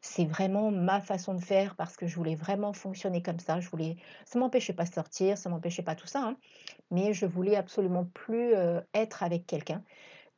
C'est 0.00 0.26
vraiment 0.26 0.70
ma 0.70 1.00
façon 1.00 1.34
de 1.34 1.40
faire 1.40 1.74
parce 1.74 1.96
que 1.96 2.06
je 2.06 2.14
voulais 2.16 2.34
vraiment 2.34 2.72
fonctionner 2.72 3.22
comme 3.22 3.38
ça. 3.38 3.60
Je 3.60 3.68
voulais, 3.70 3.96
ça 4.26 4.38
m'empêchait 4.38 4.74
pas 4.74 4.84
de 4.84 4.92
sortir, 4.92 5.38
ça 5.38 5.48
m'empêchait 5.48 5.82
pas 5.82 5.94
tout 5.94 6.06
ça, 6.06 6.22
hein, 6.22 6.36
mais 6.90 7.14
je 7.14 7.26
voulais 7.26 7.56
absolument 7.56 8.04
plus 8.04 8.52
être 8.94 9.22
avec 9.22 9.46
quelqu'un 9.46 9.82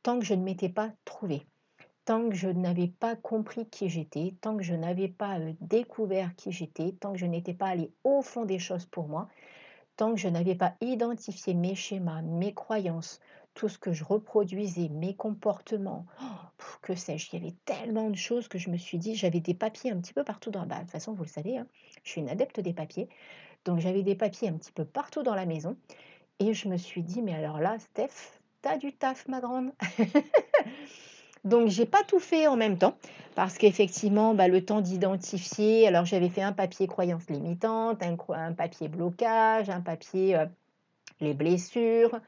tant 0.03 0.19
que 0.19 0.25
je 0.25 0.33
ne 0.33 0.43
m'étais 0.43 0.69
pas 0.69 0.91
trouvée, 1.05 1.45
tant 2.05 2.29
que 2.29 2.35
je 2.35 2.47
n'avais 2.47 2.87
pas 2.87 3.15
compris 3.15 3.69
qui 3.69 3.89
j'étais, 3.89 4.35
tant 4.41 4.55
que 4.55 4.63
je 4.63 4.73
n'avais 4.73 5.09
pas 5.09 5.39
découvert 5.59 6.35
qui 6.35 6.51
j'étais, 6.51 6.93
tant 6.93 7.11
que 7.13 7.19
je 7.19 7.25
n'étais 7.25 7.53
pas 7.53 7.67
allée 7.67 7.93
au 8.03 8.21
fond 8.21 8.45
des 8.45 8.59
choses 8.59 8.85
pour 8.85 9.07
moi, 9.07 9.27
tant 9.99 10.13
que 10.13 10.17
je 10.21 10.29
n'avais 10.29 10.55
pas 10.55 10.75
identifié 10.79 11.53
mes 11.53 11.75
schémas, 11.75 12.21
mes 12.21 12.53
croyances, 12.53 13.19
tout 13.53 13.67
ce 13.67 13.77
que 13.77 13.91
je 13.91 14.05
reproduisais, 14.05 14.87
mes 14.87 15.13
comportements, 15.13 16.05
oh, 16.21 16.65
que 16.81 16.95
sais-je, 16.95 17.27
il 17.33 17.39
y 17.39 17.41
avait 17.43 17.55
tellement 17.65 18.09
de 18.09 18.15
choses 18.15 18.47
que 18.47 18.57
je 18.57 18.69
me 18.69 18.77
suis 18.77 18.97
dit, 18.97 19.15
j'avais 19.15 19.41
des 19.41 19.53
papiers 19.53 19.91
un 19.91 19.99
petit 19.99 20.13
peu 20.13 20.23
partout 20.23 20.51
dans... 20.51 20.65
Bah, 20.65 20.75
de 20.75 20.81
toute 20.83 20.91
façon, 20.91 21.13
vous 21.13 21.23
le 21.23 21.29
savez, 21.29 21.57
hein, 21.57 21.67
je 22.05 22.11
suis 22.11 22.21
une 22.21 22.29
adepte 22.29 22.61
des 22.61 22.71
papiers. 22.71 23.09
Donc 23.65 23.79
j'avais 23.79 24.01
des 24.01 24.15
papiers 24.15 24.47
un 24.47 24.53
petit 24.53 24.71
peu 24.71 24.85
partout 24.85 25.21
dans 25.21 25.35
la 25.35 25.45
maison. 25.45 25.75
Et 26.39 26.53
je 26.53 26.69
me 26.69 26.77
suis 26.77 27.03
dit, 27.03 27.21
mais 27.21 27.33
alors 27.33 27.59
là, 27.59 27.77
Steph, 27.77 28.39
t'as 28.61 28.77
du 28.77 28.93
taf, 28.93 29.27
ma 29.27 29.41
grande. 29.41 29.73
Donc, 31.43 31.69
j'ai 31.69 31.85
pas 31.85 32.03
tout 32.03 32.19
fait 32.19 32.47
en 32.47 32.55
même 32.55 32.77
temps 32.77 32.95
parce 33.35 33.57
qu'effectivement, 33.57 34.33
bah, 34.33 34.47
le 34.47 34.63
temps 34.63 34.81
d'identifier. 34.81 35.87
Alors, 35.87 36.05
j'avais 36.05 36.29
fait 36.29 36.41
un 36.41 36.51
papier 36.53 36.87
croyance 36.87 37.29
limitante, 37.29 38.03
un, 38.03 38.53
papier 38.53 38.87
blocage, 38.87 39.69
un 39.69 39.81
papier 39.81 40.35
euh, 40.35 40.45
les 41.21 41.33
blessures. 41.33 42.19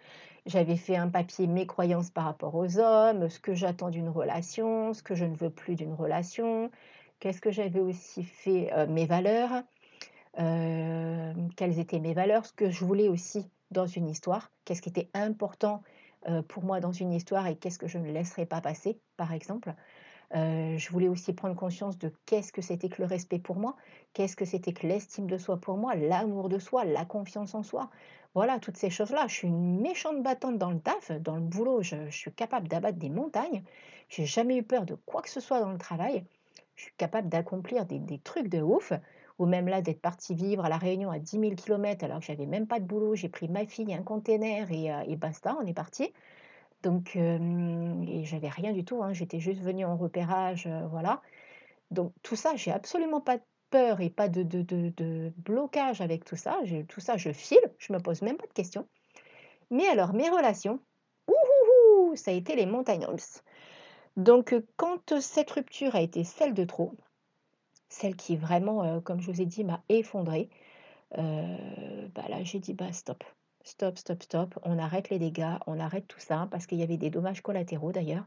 J'avais 0.46 0.76
fait 0.76 0.96
un 0.96 1.10
papier 1.10 1.48
mes 1.48 1.68
croyances 1.68 2.10
par 2.10 2.24
rapport 2.24 2.56
aux 2.56 2.80
hommes, 2.80 3.30
ce 3.30 3.40
que 3.40 3.54
j'attends 3.54 3.90
d'une 3.90 4.10
relation, 4.10 4.94
ce 4.94 5.04
que 5.04 5.14
je 5.14 5.26
ne 5.26 5.36
veux 5.36 5.52
plus 5.52 5.76
d'une 5.76 5.94
relation. 5.94 6.72
Qu'est-ce 7.20 7.42
que 7.42 7.52
j'avais 7.52 7.80
aussi 7.80 8.24
fait 8.24 8.72
euh, 8.74 8.88
Mes 8.88 9.06
valeurs. 9.06 9.64
Euh, 10.40 11.34
quelles 11.58 11.78
étaient 11.78 12.00
mes 12.00 12.14
valeurs 12.14 12.46
Ce 12.46 12.54
que 12.54 12.72
je 12.72 12.84
voulais 12.84 13.08
aussi 13.08 13.46
dans 13.70 13.86
une 13.86 14.10
histoire. 14.10 14.50
Qu'est-ce 14.66 14.82
qui 14.82 14.90
était 14.90 15.10
important 15.14 15.84
pour 16.48 16.64
moi 16.64 16.80
dans 16.80 16.92
une 16.92 17.14
histoire 17.14 17.48
et 17.48 17.56
qu'est-ce 17.56 17.80
que 17.80 17.88
je 17.88 17.98
ne 17.98 18.12
laisserai 18.12 18.46
pas 18.46 18.62
passer, 18.62 19.00
par 19.18 19.34
exemple. 19.34 19.74
Euh, 20.34 20.78
je 20.78 20.90
voulais 20.92 21.10
aussi 21.10 21.34
prendre 21.34 21.56
conscience 21.56 21.98
de 21.98 22.14
qu'est-ce 22.26 22.54
que 22.54 22.62
c'était 22.62 22.88
que 22.88 23.02
le 23.02 23.08
respect 23.08 23.40
pour 23.40 23.58
moi, 23.58 23.76
qu'est-ce 24.14 24.38
que 24.38 24.46
c'était 24.46 24.72
que 24.72 24.88
l'estime 24.88 25.28
de 25.28 25.38
soi 25.38 25.58
pour 25.58 25.78
moi, 25.78 25.96
l'amour 25.96 26.48
de 26.48 26.58
soi, 26.58 26.86
la 26.86 27.04
confiance 27.04 27.54
en 27.54 27.64
soi. 27.64 27.90
Voilà, 28.34 28.60
toutes 28.60 28.78
ces 28.78 28.90
choses-là. 28.90 29.28
Je 29.28 29.34
suis 29.34 29.48
une 29.50 29.82
méchante 29.82 30.24
battante 30.24 30.58
dans 30.58 30.72
le 30.72 30.80
taf, 30.80 31.12
dans 31.12 31.36
le 31.36 31.42
boulot, 31.42 31.82
je, 31.82 32.10
suis 32.10 32.32
capable 32.32 32.70
d'abattre 32.70 32.98
des 32.98 33.10
montagnes. 33.10 33.64
J'ai 34.08 34.26
jamais 34.26 34.58
eu 34.58 34.64
peur 34.64 34.86
de 34.86 34.96
quoi 34.96 35.22
que 35.22 35.30
ce 35.30 35.42
soit 35.42 35.60
dans 35.60 35.72
le 35.72 35.78
travail. 35.78 36.24
Je 36.76 36.84
suis 36.84 36.94
capable 36.98 37.28
d'accomplir 37.28 37.86
des, 37.86 38.00
des 38.00 38.20
trucs 38.20 38.48
de 38.48 38.62
ouf 38.62 38.94
ou 39.42 39.48
même 39.48 39.68
là 39.68 39.82
d'être 39.82 40.02
parti 40.02 40.36
vivre 40.36 40.66
à 40.66 40.70
La 40.70 40.78
Réunion 40.78 41.10
à 41.10 41.18
10 41.18 41.40
000 41.40 41.56
km 41.56 42.06
alors 42.06 42.20
que 42.20 42.26
j'avais 42.26 42.46
même 42.46 42.68
pas 42.68 42.80
de 42.80 42.86
boulot, 42.86 43.16
j'ai 43.16 43.28
pris 43.28 43.50
ma 43.50 43.66
fille, 43.66 43.92
un 43.92 44.04
container 44.04 44.72
et, 44.72 44.94
euh, 44.94 45.02
et 45.08 45.16
basta, 45.16 45.58
on 45.60 45.66
est 45.66 45.74
parti. 45.74 46.14
Donc, 46.84 47.16
euh, 47.16 48.06
et 48.08 48.24
j'avais 48.24 48.50
rien 48.50 48.72
du 48.72 48.86
tout, 48.86 49.02
hein, 49.02 49.14
j'étais 49.14 49.40
juste 49.40 49.62
venue 49.62 49.84
en 49.84 49.98
repérage, 49.98 50.68
euh, 50.68 50.86
voilà. 50.92 51.22
Donc 51.90 52.14
tout 52.22 52.36
ça, 52.36 52.56
j'ai 52.56 52.72
absolument 52.72 53.20
pas 53.20 53.38
de 53.38 53.44
peur 53.72 54.00
et 54.02 54.12
pas 54.12 54.30
de, 54.30 54.44
de, 54.44 54.62
de, 54.62 55.34
blocage 55.38 56.02
avec 56.02 56.24
tout 56.24 56.36
ça. 56.36 56.60
tout 56.88 57.02
ça, 57.02 57.18
je 57.18 57.32
file, 57.32 57.72
je 57.80 57.94
me 57.94 58.00
pose 58.00 58.22
même 58.22 58.38
pas 58.38 58.48
de 58.48 58.54
questions. 58.54 58.88
Mais 59.72 59.88
alors, 59.88 60.14
mes 60.14 60.30
relations, 60.30 60.80
ouh, 61.28 62.16
ça 62.16 62.30
a 62.30 62.34
été 62.36 62.56
les 62.56 62.68
montagnes 62.68 63.06
russes. 63.06 63.42
Donc, 64.18 64.54
quand 64.78 65.20
cette 65.20 65.50
rupture 65.50 65.96
a 65.96 66.02
été 66.02 66.24
celle 66.24 66.54
de 66.54 66.66
trop, 66.66 66.94
celle 67.92 68.16
qui 68.16 68.38
vraiment, 68.38 68.84
euh, 68.84 69.00
comme 69.02 69.22
je 69.22 69.32
vous 69.32 69.42
ai 69.42 69.46
dit, 69.46 69.64
m'a 69.64 69.84
effondrée, 69.90 70.50
euh, 71.18 72.08
bah 72.16 72.24
là 72.30 72.44
j'ai 72.44 72.60
dit 72.60 72.74
bah 72.74 72.92
stop, 72.94 73.24
stop, 73.64 73.98
stop, 73.98 74.24
stop, 74.24 74.60
on 74.64 74.80
arrête 74.80 75.10
les 75.10 75.20
dégâts, 75.20 75.58
on 75.68 75.80
arrête 75.80 76.08
tout 76.08 76.20
ça, 76.20 76.48
parce 76.52 76.66
qu'il 76.68 76.80
y 76.80 76.84
avait 76.84 76.98
des 76.98 77.10
dommages 77.10 77.42
collatéraux 77.42 77.92
d'ailleurs. 77.92 78.26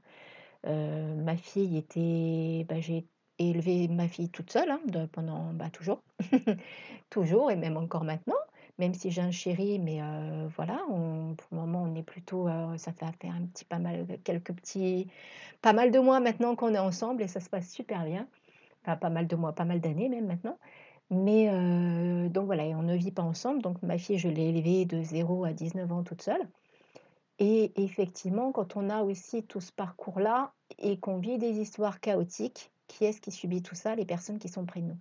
Euh, 0.67 1.15
ma 1.17 1.37
fille 1.37 1.77
était, 1.79 2.65
bah, 2.69 2.81
j'ai 2.81 3.07
élevé 3.39 3.89
ma 3.89 4.09
fille 4.09 4.31
toute 4.31 4.51
seule 4.53 4.71
hein, 4.71 4.81
pendant 5.13 5.53
bah, 5.55 5.71
toujours, 5.71 6.03
toujours 7.11 7.51
et 7.51 7.57
même 7.57 7.77
encore 7.77 8.05
maintenant, 8.05 8.37
même 8.79 8.95
si 8.95 9.11
j'ai 9.11 9.23
un 9.23 9.31
chéri, 9.31 9.79
mais 9.79 10.01
voilà, 10.57 10.79
pour 10.87 11.49
le 11.53 11.57
moment 11.57 11.83
on 11.85 11.95
est 11.95 12.03
plutôt, 12.03 12.49
ça 12.77 12.93
fait 12.93 13.07
faire 13.21 13.35
un 13.35 13.47
petit 13.47 13.65
pas 13.65 13.79
mal, 13.79 14.07
quelques 14.25 14.53
petits, 14.53 15.09
pas 15.63 15.73
mal 15.73 15.91
de 15.91 15.99
mois 15.99 16.21
maintenant 16.21 16.55
qu'on 16.55 16.75
est 16.75 16.79
ensemble 16.79 17.23
et 17.23 17.29
ça 17.29 17.41
se 17.41 17.49
passe 17.49 17.71
super 17.71 18.05
bien 18.05 18.29
pas 18.85 19.11
mal 19.11 19.27
de 19.27 19.37
mois, 19.37 19.55
pas 19.55 19.65
mal 19.65 19.81
d'années 19.81 20.09
même 20.09 20.27
maintenant. 20.27 20.59
Mais 21.11 21.49
euh, 21.51 22.29
donc 22.29 22.47
voilà, 22.47 22.65
on 22.65 22.83
ne 22.83 22.97
vit 22.97 23.13
pas 23.13 23.23
ensemble. 23.23 23.63
Donc 23.63 23.83
ma 23.83 23.99
fille, 23.99 24.19
je 24.19 24.29
l'ai 24.29 24.49
élevée 24.49 24.85
de 24.87 25.03
0 25.03 25.45
à 25.45 25.53
19 25.53 25.91
ans 25.93 26.03
toute 26.03 26.23
seule. 26.23 26.49
Et 27.39 27.73
effectivement, 27.83 28.53
quand 28.53 28.77
on 28.77 28.91
a 28.91 29.03
aussi 29.03 29.45
tout 29.45 29.61
ce 29.61 29.73
parcours-là 29.73 30.53
et 30.79 30.99
qu'on 30.99 31.19
vit 31.19 31.39
des 31.39 31.59
histoires 31.61 32.01
chaotiques, 32.01 32.71
qui 32.87 33.05
est-ce 33.05 33.21
qui 33.21 33.33
subit 33.33 33.63
tout 33.63 33.75
ça? 33.75 33.97
Les 33.97 34.05
personnes 34.05 34.39
qui 34.39 34.49
sont 34.49 34.67
près 34.67 34.81
de 34.81 34.87
nous. 34.89 34.99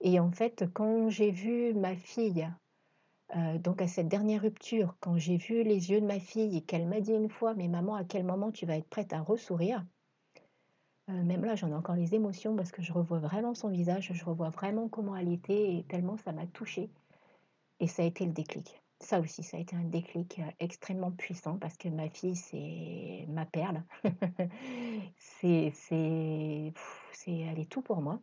Et 0.00 0.20
en 0.20 0.30
fait, 0.30 0.64
quand 0.74 1.08
j'ai 1.08 1.30
vu 1.30 1.74
ma 1.74 1.96
fille, 1.96 2.48
euh, 3.36 3.58
donc 3.58 3.82
à 3.82 3.88
cette 3.88 4.08
dernière 4.08 4.42
rupture, 4.42 4.96
quand 5.00 5.16
j'ai 5.18 5.36
vu 5.36 5.62
les 5.64 5.90
yeux 5.90 6.00
de 6.00 6.06
ma 6.06 6.20
fille 6.20 6.56
et 6.56 6.60
qu'elle 6.62 6.86
m'a 6.86 7.00
dit 7.00 7.12
une 7.12 7.30
fois, 7.30 7.54
mais 7.54 7.68
maman, 7.68 7.94
à 7.94 8.04
quel 8.04 8.24
moment 8.24 8.52
tu 8.52 8.66
vas 8.66 8.76
être 8.76 8.88
prête 8.88 9.12
à 9.12 9.20
ressourire 9.20 9.84
euh, 11.10 11.22
même 11.22 11.44
là, 11.44 11.54
j'en 11.54 11.68
ai 11.68 11.74
encore 11.74 11.96
les 11.96 12.14
émotions 12.14 12.56
parce 12.56 12.72
que 12.72 12.80
je 12.82 12.92
revois 12.92 13.18
vraiment 13.18 13.54
son 13.54 13.68
visage, 13.68 14.10
je 14.14 14.24
revois 14.24 14.48
vraiment 14.48 14.88
comment 14.88 15.14
elle 15.16 15.32
était 15.32 15.76
et 15.76 15.84
tellement 15.84 16.16
ça 16.16 16.32
m'a 16.32 16.46
touchée. 16.46 16.90
Et 17.80 17.88
ça 17.88 18.02
a 18.02 18.06
été 18.06 18.24
le 18.24 18.32
déclic. 18.32 18.80
Ça 19.00 19.20
aussi, 19.20 19.42
ça 19.42 19.58
a 19.58 19.60
été 19.60 19.76
un 19.76 19.84
déclic 19.84 20.38
euh, 20.38 20.50
extrêmement 20.60 21.10
puissant 21.10 21.58
parce 21.58 21.76
que 21.76 21.88
ma 21.88 22.08
fille, 22.08 22.36
c'est 22.36 23.26
ma 23.28 23.44
perle. 23.44 23.82
c'est, 25.18 25.72
c'est, 25.74 26.72
elle 27.28 27.58
est 27.58 27.70
tout 27.70 27.82
pour 27.82 28.00
moi. 28.00 28.20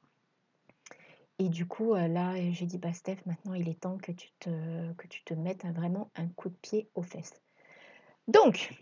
Et 1.37 1.49
du 1.49 1.67
coup, 1.67 1.93
euh, 1.93 2.07
là, 2.07 2.33
j'ai 2.51 2.65
dit, 2.65 2.77
bah 2.79 2.93
Steph, 2.93 3.17
maintenant 3.25 3.53
il 3.53 3.69
est 3.69 3.79
temps 3.79 3.97
que 3.97 4.11
tu 4.11 4.29
te, 4.39 4.93
que 4.93 5.07
tu 5.07 5.23
te 5.23 5.33
mettes 5.35 5.65
vraiment 5.65 6.09
un 6.15 6.27
coup 6.29 6.49
de 6.49 6.55
pied 6.55 6.89
aux 6.95 7.03
fesses. 7.03 7.41
Donc, 8.27 8.73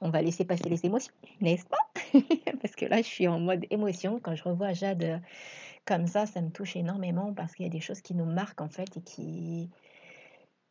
on 0.00 0.10
va 0.10 0.22
laisser 0.22 0.44
passer 0.44 0.68
les 0.68 0.84
émotions, 0.86 1.12
n'est-ce 1.40 1.66
pas? 1.66 1.77
Parce 2.62 2.74
que 2.74 2.86
là, 2.86 2.98
je 2.98 3.06
suis 3.06 3.28
en 3.28 3.40
mode 3.40 3.66
émotion. 3.70 4.20
Quand 4.20 4.34
je 4.34 4.44
revois 4.44 4.72
Jade 4.72 5.04
euh, 5.04 5.18
comme 5.84 6.06
ça, 6.06 6.26
ça 6.26 6.40
me 6.40 6.50
touche 6.50 6.76
énormément 6.76 7.32
parce 7.32 7.54
qu'il 7.54 7.64
y 7.64 7.68
a 7.68 7.72
des 7.72 7.80
choses 7.80 8.02
qui 8.02 8.14
nous 8.14 8.26
marquent 8.26 8.60
en 8.60 8.68
fait 8.68 8.96
et 8.96 9.00
qui, 9.00 9.70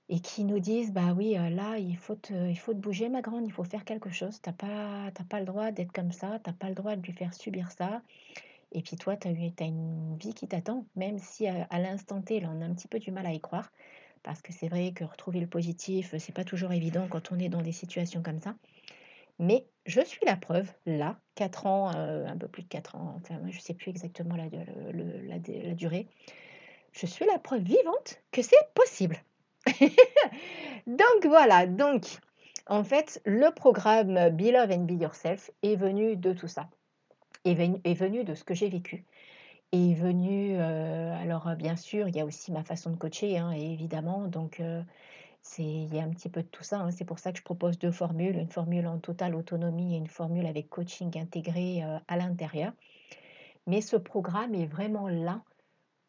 et 0.10 0.20
qui 0.20 0.44
nous 0.44 0.60
disent 0.60 0.94
bah 0.94 1.14
oui, 1.16 1.38
euh, 1.38 1.50
là, 1.50 1.78
il 1.78 1.98
faut, 1.98 2.16
te, 2.16 2.34
il 2.50 2.58
faut 2.58 2.74
te 2.74 2.80
bouger, 2.80 3.10
ma 3.10 3.22
grande, 3.22 3.46
il 3.46 3.52
faut 3.52 3.64
faire 3.64 3.86
quelque 3.86 4.12
chose. 4.12 4.40
Tu 4.42 4.50
n'as 4.50 4.56
pas, 4.56 5.12
pas 5.30 5.40
le 5.40 5.46
droit 5.46 5.72
d'être 5.72 5.92
comme 5.92 6.12
ça, 6.12 6.40
tu 6.44 6.50
n'as 6.50 6.56
pas 6.56 6.70
le 6.70 6.76
droit 6.76 6.96
de 6.96 7.02
lui 7.02 7.14
faire 7.14 7.34
subir 7.34 7.72
ça. 7.72 8.02
Et 8.74 8.82
puis 8.82 8.98
toi, 8.98 9.18
tu 9.18 9.28
as, 9.28 9.32
as, 9.32 9.66
une 9.66 10.18
vie 10.18 10.34
qui 10.34 10.48
t'attend, 10.48 10.86
même 10.96 11.20
si 11.20 11.48
à, 11.48 11.64
à 11.70 11.80
l'instant 11.80 12.22
T, 12.22 12.40
là, 12.40 12.50
on 12.54 12.62
a 12.62 12.66
un 12.66 12.74
petit 12.74 12.88
peu 12.88 13.00
du 13.00 13.12
mal 13.12 13.26
à 13.26 13.34
y 13.34 13.40
croire. 13.40 13.72
Parce 14.24 14.42
que 14.42 14.52
c'est 14.52 14.68
vrai 14.68 14.92
que 14.92 15.04
retrouver 15.04 15.40
le 15.40 15.48
positif, 15.48 16.14
c'est 16.20 16.34
pas 16.34 16.44
toujours 16.44 16.74
évident 16.74 17.08
quand 17.10 17.32
on 17.32 17.40
est 17.40 17.50
dans 17.50 17.62
des 17.62 17.72
situations 17.72 18.22
comme 18.22 18.40
ça. 18.40 18.56
Mais 19.40 19.66
je 19.88 20.02
suis 20.02 20.20
la 20.26 20.36
preuve, 20.36 20.70
là, 20.86 21.18
4 21.36 21.66
ans, 21.66 21.92
euh, 21.96 22.28
un 22.28 22.38
peu 22.38 22.48
plus 22.48 22.64
de 22.64 22.68
4 22.68 22.96
ans, 22.96 23.16
enfin, 23.16 23.40
je 23.48 23.56
ne 23.56 23.62
sais 23.62 23.74
plus 23.74 23.90
exactement 23.90 24.36
la, 24.36 24.50
durée, 25.74 26.08
je 26.92 27.06
suis 27.06 27.26
la 27.26 27.40
preuve 27.40 27.62
vivante 27.62 28.22
que 28.32 28.42
c'est 28.42 28.56
possible. 28.76 29.18
donc 30.88 31.26
voilà, 31.26 31.66
donc 31.66 32.06
en 32.68 32.84
fait, 32.84 33.22
le 33.26 33.50
programme 33.52 34.30
Be 34.30 34.52
Love 34.52 34.72
and 34.72 34.84
Be 34.84 35.02
Yourself 35.02 35.52
est 35.64 35.76
venu 35.76 36.18
de 36.18 36.34
tout 36.34 36.48
ça, 36.48 36.70
est 37.46 37.54
venu, 37.54 37.78
est 37.86 37.94
venu 37.94 38.24
de 38.24 38.36
ce 38.36 38.44
que 38.44 38.54
j'ai 38.54 38.70
vécu. 38.70 39.06
Est 39.74 39.94
venu, 39.96 40.56
euh, 40.56 41.14
alors 41.22 41.54
bien 41.58 41.76
sûr, 41.76 42.08
il 42.08 42.16
y 42.16 42.22
a 42.22 42.26
aussi 42.26 42.52
ma 42.54 42.64
façon 42.64 42.90
de 42.90 42.96
coacher, 42.96 43.38
hein, 43.38 43.52
évidemment, 43.52 44.28
donc 44.28 44.62
euh, 44.62 44.82
il 45.58 45.94
y 45.94 46.00
a 46.00 46.04
un 46.04 46.10
petit 46.10 46.30
peu 46.30 46.44
de 46.44 46.48
tout 46.48 46.64
ça. 46.64 46.80
Hein. 46.80 46.92
C'est 46.92 47.06
pour 47.06 47.20
ça 47.20 47.32
que 47.32 47.40
je 47.40 47.44
propose 47.44 47.80
deux 47.80 47.92
formules, 47.92 48.38
une 48.38 48.52
formule 48.52 48.88
en 48.88 49.00
totale 49.00 49.36
autonomie 49.36 49.96
et 49.96 49.98
une 49.98 50.08
formule 50.08 50.46
avec 50.46 50.70
coaching 50.70 51.18
intégré 51.18 51.84
euh, 51.84 51.98
à 52.08 52.18
l'intérieur. 52.18 52.74
Mais 53.66 53.82
ce 53.82 53.96
programme 53.96 54.56
est 54.56 54.66
vraiment 54.66 55.10
là 55.10 55.42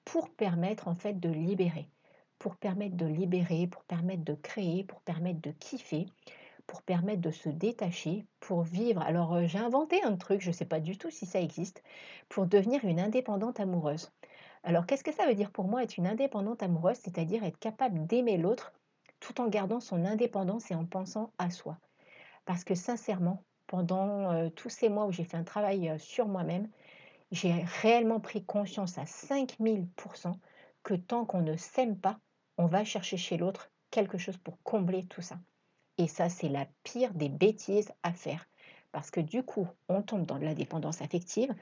pour 0.05 0.31
permettre 0.31 0.89
en 0.89 0.95
fait 0.95 1.19
de 1.19 1.29
libérer, 1.29 1.89
pour 2.39 2.57
permettre 2.57 2.97
de 2.97 3.07
libérer, 3.07 3.67
pour 3.67 3.85
permettre 3.85 4.25
de 4.25 4.35
créer, 4.35 4.85
pour 4.85 5.01
permettre 5.01 5.41
de 5.41 5.51
kiffer, 5.51 6.07
pour 6.67 6.83
permettre 6.83 7.23
de 7.23 7.31
se 7.31 7.49
détacher, 7.49 8.27
pour 8.41 8.63
vivre. 8.63 9.03
Alors 9.03 9.35
euh, 9.35 9.47
j'ai 9.47 9.59
inventé 9.59 10.03
un 10.03 10.17
truc, 10.17 10.41
je 10.41 10.49
ne 10.49 10.55
sais 10.55 10.67
pas 10.67 10.81
du 10.81 10.99
tout 10.99 11.11
si 11.11 11.27
ça 11.27 11.41
existe, 11.41 11.83
pour 12.29 12.47
devenir 12.47 12.85
une 12.85 13.01
indépendante 13.01 13.61
amoureuse. 13.61 14.13
Alors 14.65 14.87
qu'est-ce 14.87 15.05
que 15.05 15.13
ça 15.13 15.27
veut 15.27 15.35
dire 15.35 15.51
pour 15.51 15.67
moi 15.67 15.83
être 15.83 15.97
une 15.97 16.07
indépendante 16.07 16.63
amoureuse 16.63 16.99
C'est-à-dire 16.99 17.45
être 17.45 17.59
capable 17.59 18.07
d'aimer 18.07 18.37
l'autre 18.37 18.73
tout 19.21 19.41
en 19.41 19.49
gardant 19.49 19.81
son 19.81 20.05
indépendance 20.05 20.71
et 20.71 20.75
en 20.75 20.85
pensant 20.85 21.33
à 21.39 21.51
soi. 21.51 21.79
Parce 22.45 22.65
que 22.65 22.75
sincèrement, 22.75 23.43
pendant 23.67 24.33
euh, 24.33 24.49
tous 24.49 24.71
ces 24.71 24.89
mois 24.89 25.07
où 25.07 25.13
j'ai 25.13 25.25
fait 25.25 25.37
un 25.37 25.45
travail 25.45 25.89
euh, 25.89 25.99
sur 25.99 26.27
moi-même, 26.27 26.69
j'ai 27.31 27.53
réellement 27.83 28.21
pris 28.21 28.45
conscience 28.45 28.97
à 28.99 29.05
5000% 29.05 30.33
que 30.83 30.95
tant 30.95 31.25
qu'on 31.25 31.43
ne 31.43 31.57
s'aime 31.57 31.99
pas, 31.99 32.19
on 32.57 32.67
va 32.67 32.85
chercher 32.85 33.17
chez 33.17 33.37
l'autre 33.37 33.71
quelque 33.91 34.19
chose 34.19 34.39
pour 34.39 34.59
combler 34.63 35.05
tout 35.05 35.23
ça. 35.23 35.39
Et 35.99 36.09
ça, 36.09 36.29
c'est 36.29 36.49
la 36.49 36.67
pire 36.85 37.13
des 37.13 37.29
bêtises 37.29 37.93
à 38.03 38.13
faire. 38.13 38.47
Parce 38.93 39.11
que 39.11 39.21
du 39.21 39.43
coup, 39.43 39.67
on 39.89 40.03
tombe 40.03 40.25
dans 40.25 40.39
de 40.39 40.45
la 40.45 40.55
dépendance 40.55 41.03
affective, 41.03 41.55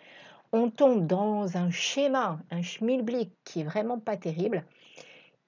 on 0.52 0.70
tombe 0.70 1.06
dans 1.06 1.56
un 1.56 1.70
schéma, 1.70 2.38
un 2.50 2.62
schmilblick 2.62 3.32
qui 3.44 3.60
est 3.60 3.64
vraiment 3.64 3.98
pas 3.98 4.16
terrible. 4.16 4.64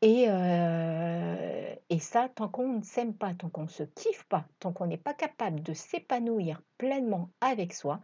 Et, 0.00 0.26
euh, 0.28 1.75
et 1.90 1.99
ça, 1.99 2.28
tant 2.28 2.49
qu'on 2.49 2.69
ne 2.78 2.83
s'aime 2.83 3.14
pas, 3.17 3.35
tant 3.35 3.49
qu'on 3.49 3.62
ne 3.64 3.69
se 3.69 3.83
kiffe 3.83 4.25
pas, 4.25 4.47
tant 4.61 4.73
qu'on 4.73 4.87
n'est 4.87 4.97
pas 4.97 5.14
capable 5.14 5.61
de 5.62 5.73
s'épanouir 5.73 6.62
pleinement 6.78 7.31
avec 7.40 7.73
soi, 7.73 8.00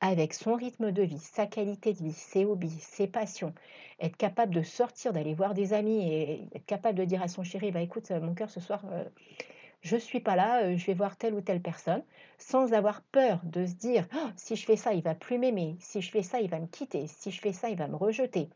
avec 0.00 0.34
son 0.34 0.54
rythme 0.56 0.92
de 0.92 1.02
vie, 1.02 1.18
sa 1.20 1.46
qualité 1.46 1.92
de 1.94 1.98
vie, 2.04 2.12
ses 2.12 2.44
hobbies, 2.44 2.80
ses 2.80 3.08
passions, 3.08 3.54
être 4.00 4.16
capable 4.16 4.54
de 4.54 4.62
sortir, 4.62 5.12
d'aller 5.12 5.34
voir 5.34 5.54
des 5.54 5.72
amis 5.74 6.08
et 6.12 6.48
être 6.54 6.66
capable 6.66 6.98
de 6.98 7.04
dire 7.04 7.22
à 7.22 7.28
son 7.28 7.44
chéri, 7.44 7.72
bah 7.72 7.82
écoute, 7.82 8.10
mon 8.12 8.34
cœur 8.34 8.50
ce 8.50 8.60
soir, 8.60 8.84
euh, 8.92 9.04
je 9.82 9.96
ne 9.96 10.00
suis 10.00 10.20
pas 10.20 10.36
là, 10.36 10.64
euh, 10.64 10.76
je 10.76 10.86
vais 10.86 10.94
voir 10.94 11.16
telle 11.18 11.34
ou 11.34 11.40
telle 11.42 11.62
personne, 11.62 12.04
sans 12.38 12.72
avoir 12.74 13.02
peur 13.04 13.40
de 13.44 13.66
se 13.66 13.74
dire, 13.74 14.08
«Oh, 14.14 14.30
si 14.36 14.56
je 14.56 14.66
fais 14.66 14.76
ça, 14.76 14.92
il 14.94 15.02
va 15.02 15.14
plus 15.16 15.38
m'aimer, 15.38 15.76
si 15.80 16.00
je 16.02 16.10
fais 16.10 16.22
ça, 16.22 16.40
il 16.40 16.50
va 16.50 16.60
me 16.60 16.66
quitter, 16.68 17.06
si 17.08 17.30
je 17.32 17.40
fais 17.40 17.52
ça, 17.52 17.68
il 17.70 17.76
va 17.78 17.88
me 17.88 17.96
rejeter. 17.96 18.50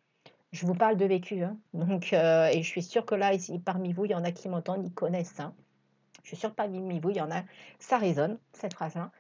Je 0.53 0.67
vous 0.67 0.75
parle 0.75 0.97
de 0.97 1.07
vécu, 1.07 1.43
hein. 1.43 1.59
donc, 1.73 2.13
euh, 2.13 2.47
et 2.47 2.63
je 2.63 2.69
suis 2.69 2.83
sûre 2.83 3.07
que 3.07 3.15
là, 3.15 3.33
ici, 3.33 3.59
parmi 3.59 3.93
vous, 3.93 4.05
il 4.05 4.11
y 4.11 4.15
en 4.15 4.25
a 4.25 4.33
qui 4.33 4.49
m'entendent, 4.49 4.85
ils 4.85 4.93
connaissent 4.93 5.33
ça. 5.33 5.55
Je 6.23 6.29
suis 6.29 6.37
sûre 6.37 6.51
que 6.51 6.57
parmi 6.57 7.01
vous, 7.01 7.11
il 7.11 7.17
y 7.17 7.21
en 7.21 7.31
a, 7.31 7.43
ça 7.79 7.99
résonne, 7.99 8.39
cette 8.53 8.75
phrase-là. 8.75 9.11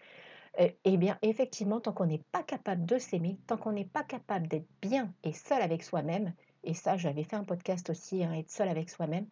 eh 0.59 0.97
bien, 0.99 1.19
effectivement, 1.23 1.81
tant 1.81 1.93
qu'on 1.93 2.07
n'est 2.07 2.23
pas 2.33 2.43
capable 2.43 2.85
de 2.85 2.99
s'aimer, 2.99 3.39
tant 3.47 3.57
qu'on 3.57 3.73
n'est 3.73 3.87
pas 3.87 4.05
capable 4.05 4.47
d'être 4.47 4.69
bien 4.83 5.15
et 5.25 5.33
seul 5.33 5.63
avec 5.63 5.83
soi-même, 5.83 6.35
et 6.65 6.75
ça, 6.75 6.97
j'avais 6.97 7.25
fait 7.25 7.37
un 7.37 7.45
podcast 7.45 7.91
aussi, 7.91 8.23
hein, 8.23 8.33
être 8.35 8.51
seul 8.51 8.69
avec 8.69 8.91
soi-même, 8.91 9.27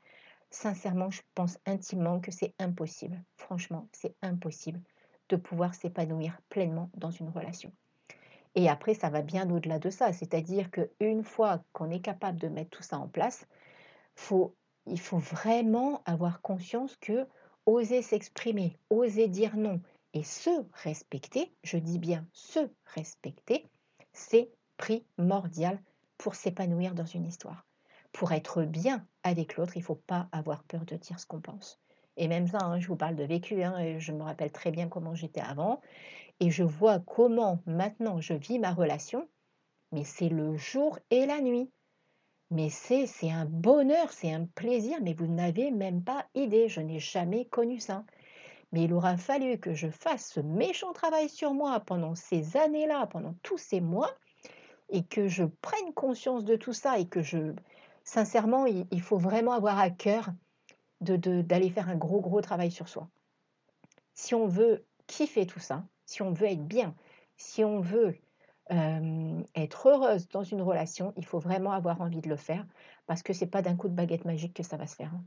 sincèrement, 0.51 1.11
je 1.11 1.23
pense 1.35 1.59
intimement 1.67 2.21
que 2.21 2.33
c'est 2.33 2.55
impossible. 2.59 3.23
Franchement, 3.37 3.89
c'est 3.93 4.17
impossible 4.23 4.81
de 5.29 5.37
pouvoir 5.37 5.75
s'épanouir 5.75 6.41
pleinement 6.49 6.91
dans 6.95 7.11
une 7.11 7.29
relation. 7.29 7.73
Et 8.55 8.69
après, 8.69 8.95
ça 8.95 9.11
va 9.11 9.23
bien 9.23 9.49
au-delà 9.51 9.79
de 9.79 9.91
ça. 9.91 10.13
C'est-à-dire 10.13 10.71
qu'une 10.71 11.25
fois 11.25 11.63
qu'on 11.73 11.91
est 11.91 12.01
capable 12.01 12.39
de 12.39 12.49
mettre 12.49 12.71
tout 12.71 12.83
ça 12.83 12.99
en 12.99 13.09
place, 13.09 13.47
il 14.87 15.01
faut 15.01 15.19
vraiment 15.19 16.03
avoir 16.05 16.41
conscience 16.43 16.97
que 16.97 17.27
oser 17.67 18.03
s'exprimer, 18.03 18.77
oser 18.91 19.29
dire 19.29 19.57
non 19.57 19.81
et 20.13 20.25
se 20.25 20.51
respecter, 20.73 21.53
je 21.63 21.77
dis 21.77 21.99
bien 21.99 22.27
se 22.33 22.69
respecter, 22.87 23.69
c'est 24.13 24.51
primordial 24.77 25.81
pour 26.19 26.35
s'épanouir 26.35 26.95
dans 26.95 27.07
une 27.07 27.27
histoire 27.27 27.65
pour 28.13 28.33
être 28.33 28.63
bien 28.65 29.07
avec 29.23 29.57
l'autre, 29.57 29.77
il 29.77 29.81
ne 29.81 29.85
faut 29.85 29.95
pas 30.07 30.29
avoir 30.33 30.65
peur 30.65 30.85
de 30.85 30.97
dire 30.97 31.19
ce 31.19 31.27
qu'on 31.27 31.41
pense. 31.41 31.81
Et 32.21 32.29
même 32.29 32.47
ça, 32.47 32.59
hein, 32.61 32.79
je 32.79 32.87
vous 32.87 32.97
parle 32.97 33.17
de 33.17 33.25
vécu, 33.25 33.63
hein, 33.63 33.99
je 33.99 34.13
me 34.13 34.23
rappelle 34.23 34.53
très 34.53 34.71
bien 34.71 34.89
comment 34.89 35.15
j'étais 35.15 35.41
avant, 35.41 35.81
et 36.39 36.51
je 36.51 36.63
vois 36.63 37.01
comment 37.01 37.63
maintenant 37.65 38.21
je 38.21 38.35
vis 38.35 38.59
ma 38.59 38.75
relation, 38.75 39.27
mais 39.91 40.05
c'est 40.05 40.29
le 40.29 40.55
jour 40.59 40.99
et 41.11 41.25
la 41.25 41.41
nuit. 41.41 41.71
Mais 42.51 42.69
c'est, 42.69 43.07
c'est 43.07 43.31
un 43.31 43.47
bonheur, 43.47 44.13
c'est 44.13 44.35
un 44.35 44.45
plaisir, 44.45 44.99
mais 45.01 45.15
vous 45.15 45.29
n'avez 45.29 45.71
même 45.71 46.05
pas 46.05 46.27
idée, 46.35 46.69
je 46.69 46.83
n'ai 46.83 46.99
jamais 46.99 47.47
connu 47.47 47.81
ça. 47.81 48.05
Mais 48.73 48.85
il 48.85 48.93
aura 48.93 49.17
fallu 49.17 49.59
que 49.59 49.73
je 49.73 49.89
fasse 49.89 50.31
ce 50.31 50.41
méchant 50.41 50.93
travail 50.93 51.31
sur 51.31 51.55
moi 51.55 51.81
pendant 51.81 52.15
ces 52.15 52.59
années-là, 52.59 53.07
pendant 53.07 53.35
tous 53.43 53.57
ces 53.57 53.81
mois, 53.81 54.15
et 54.91 55.05
que 55.05 55.27
je 55.27 55.45
prenne 55.45 55.95
conscience 55.95 56.45
de 56.45 56.57
tout 56.57 56.75
ça 56.75 56.99
et 56.99 57.09
que 57.09 57.23
je, 57.23 57.55
sincèrement, 58.05 58.67
il, 58.67 59.01
faut 59.01 59.17
vraiment 59.17 59.53
avoir 59.53 59.79
à 59.79 59.89
cœur 59.89 60.29
d'aller 61.01 61.71
faire 61.71 61.89
un 61.89 61.97
gros, 61.97 62.21
gros 62.21 62.41
travail 62.41 62.71
sur 62.71 62.89
soi. 62.89 63.09
Si 64.15 64.35
on 64.35 64.47
veut 64.47 64.85
kiffer 65.07 65.47
tout 65.47 65.61
ça, 65.61 65.85
si 66.07 66.23
on 66.23 66.33
veut 66.33 66.49
être 66.49 66.67
bien, 66.67 66.95
si 67.37 67.65
on 67.65 67.81
veut 67.81 68.17
euh, 68.73 69.41
être 69.57 69.89
heureuse 69.89 70.29
dans 70.29 70.45
une 70.45 70.63
relation, 70.63 71.13
il 71.17 71.25
faut 71.25 71.39
vraiment 71.39 71.73
avoir 71.73 72.01
envie 72.01 72.21
de 72.21 72.29
le 72.29 72.37
faire 72.37 72.65
parce 73.07 73.23
que 73.23 73.33
ce 73.33 73.45
n'est 73.45 73.51
pas 73.51 73.63
d'un 73.63 73.75
coup 73.75 73.89
de 73.89 73.95
baguette 73.95 74.25
magique 74.25 74.55
que 74.55 74.63
ça 74.63 74.77
va 74.77 74.87
se 74.87 74.95
faire. 74.95 75.13
Hein. 75.15 75.25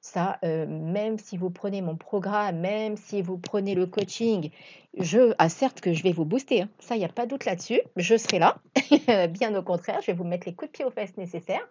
Ça, 0.00 0.38
euh, 0.42 0.66
même 0.66 1.16
si 1.16 1.36
vous 1.36 1.50
prenez 1.50 1.80
mon 1.80 1.94
programme, 1.94 2.58
même 2.58 2.96
si 2.96 3.22
vous 3.22 3.38
prenez 3.38 3.76
le 3.76 3.86
coaching, 3.86 4.50
je, 4.98 5.32
ah, 5.38 5.48
certes 5.48 5.80
que 5.80 5.92
je 5.92 6.02
vais 6.02 6.10
vous 6.10 6.24
booster, 6.24 6.62
hein. 6.62 6.68
ça, 6.80 6.96
il 6.96 6.98
n'y 6.98 7.04
a 7.04 7.08
pas 7.08 7.26
doute 7.26 7.44
là-dessus, 7.44 7.80
je 7.94 8.16
serai 8.16 8.40
là, 8.40 8.58
bien 9.28 9.54
au 9.54 9.62
contraire, 9.62 10.00
je 10.00 10.08
vais 10.08 10.12
vous 10.12 10.24
mettre 10.24 10.48
les 10.48 10.54
coups 10.54 10.72
de 10.72 10.76
pied 10.76 10.84
aux 10.84 10.90
fesses 10.90 11.16
nécessaires. 11.16 11.68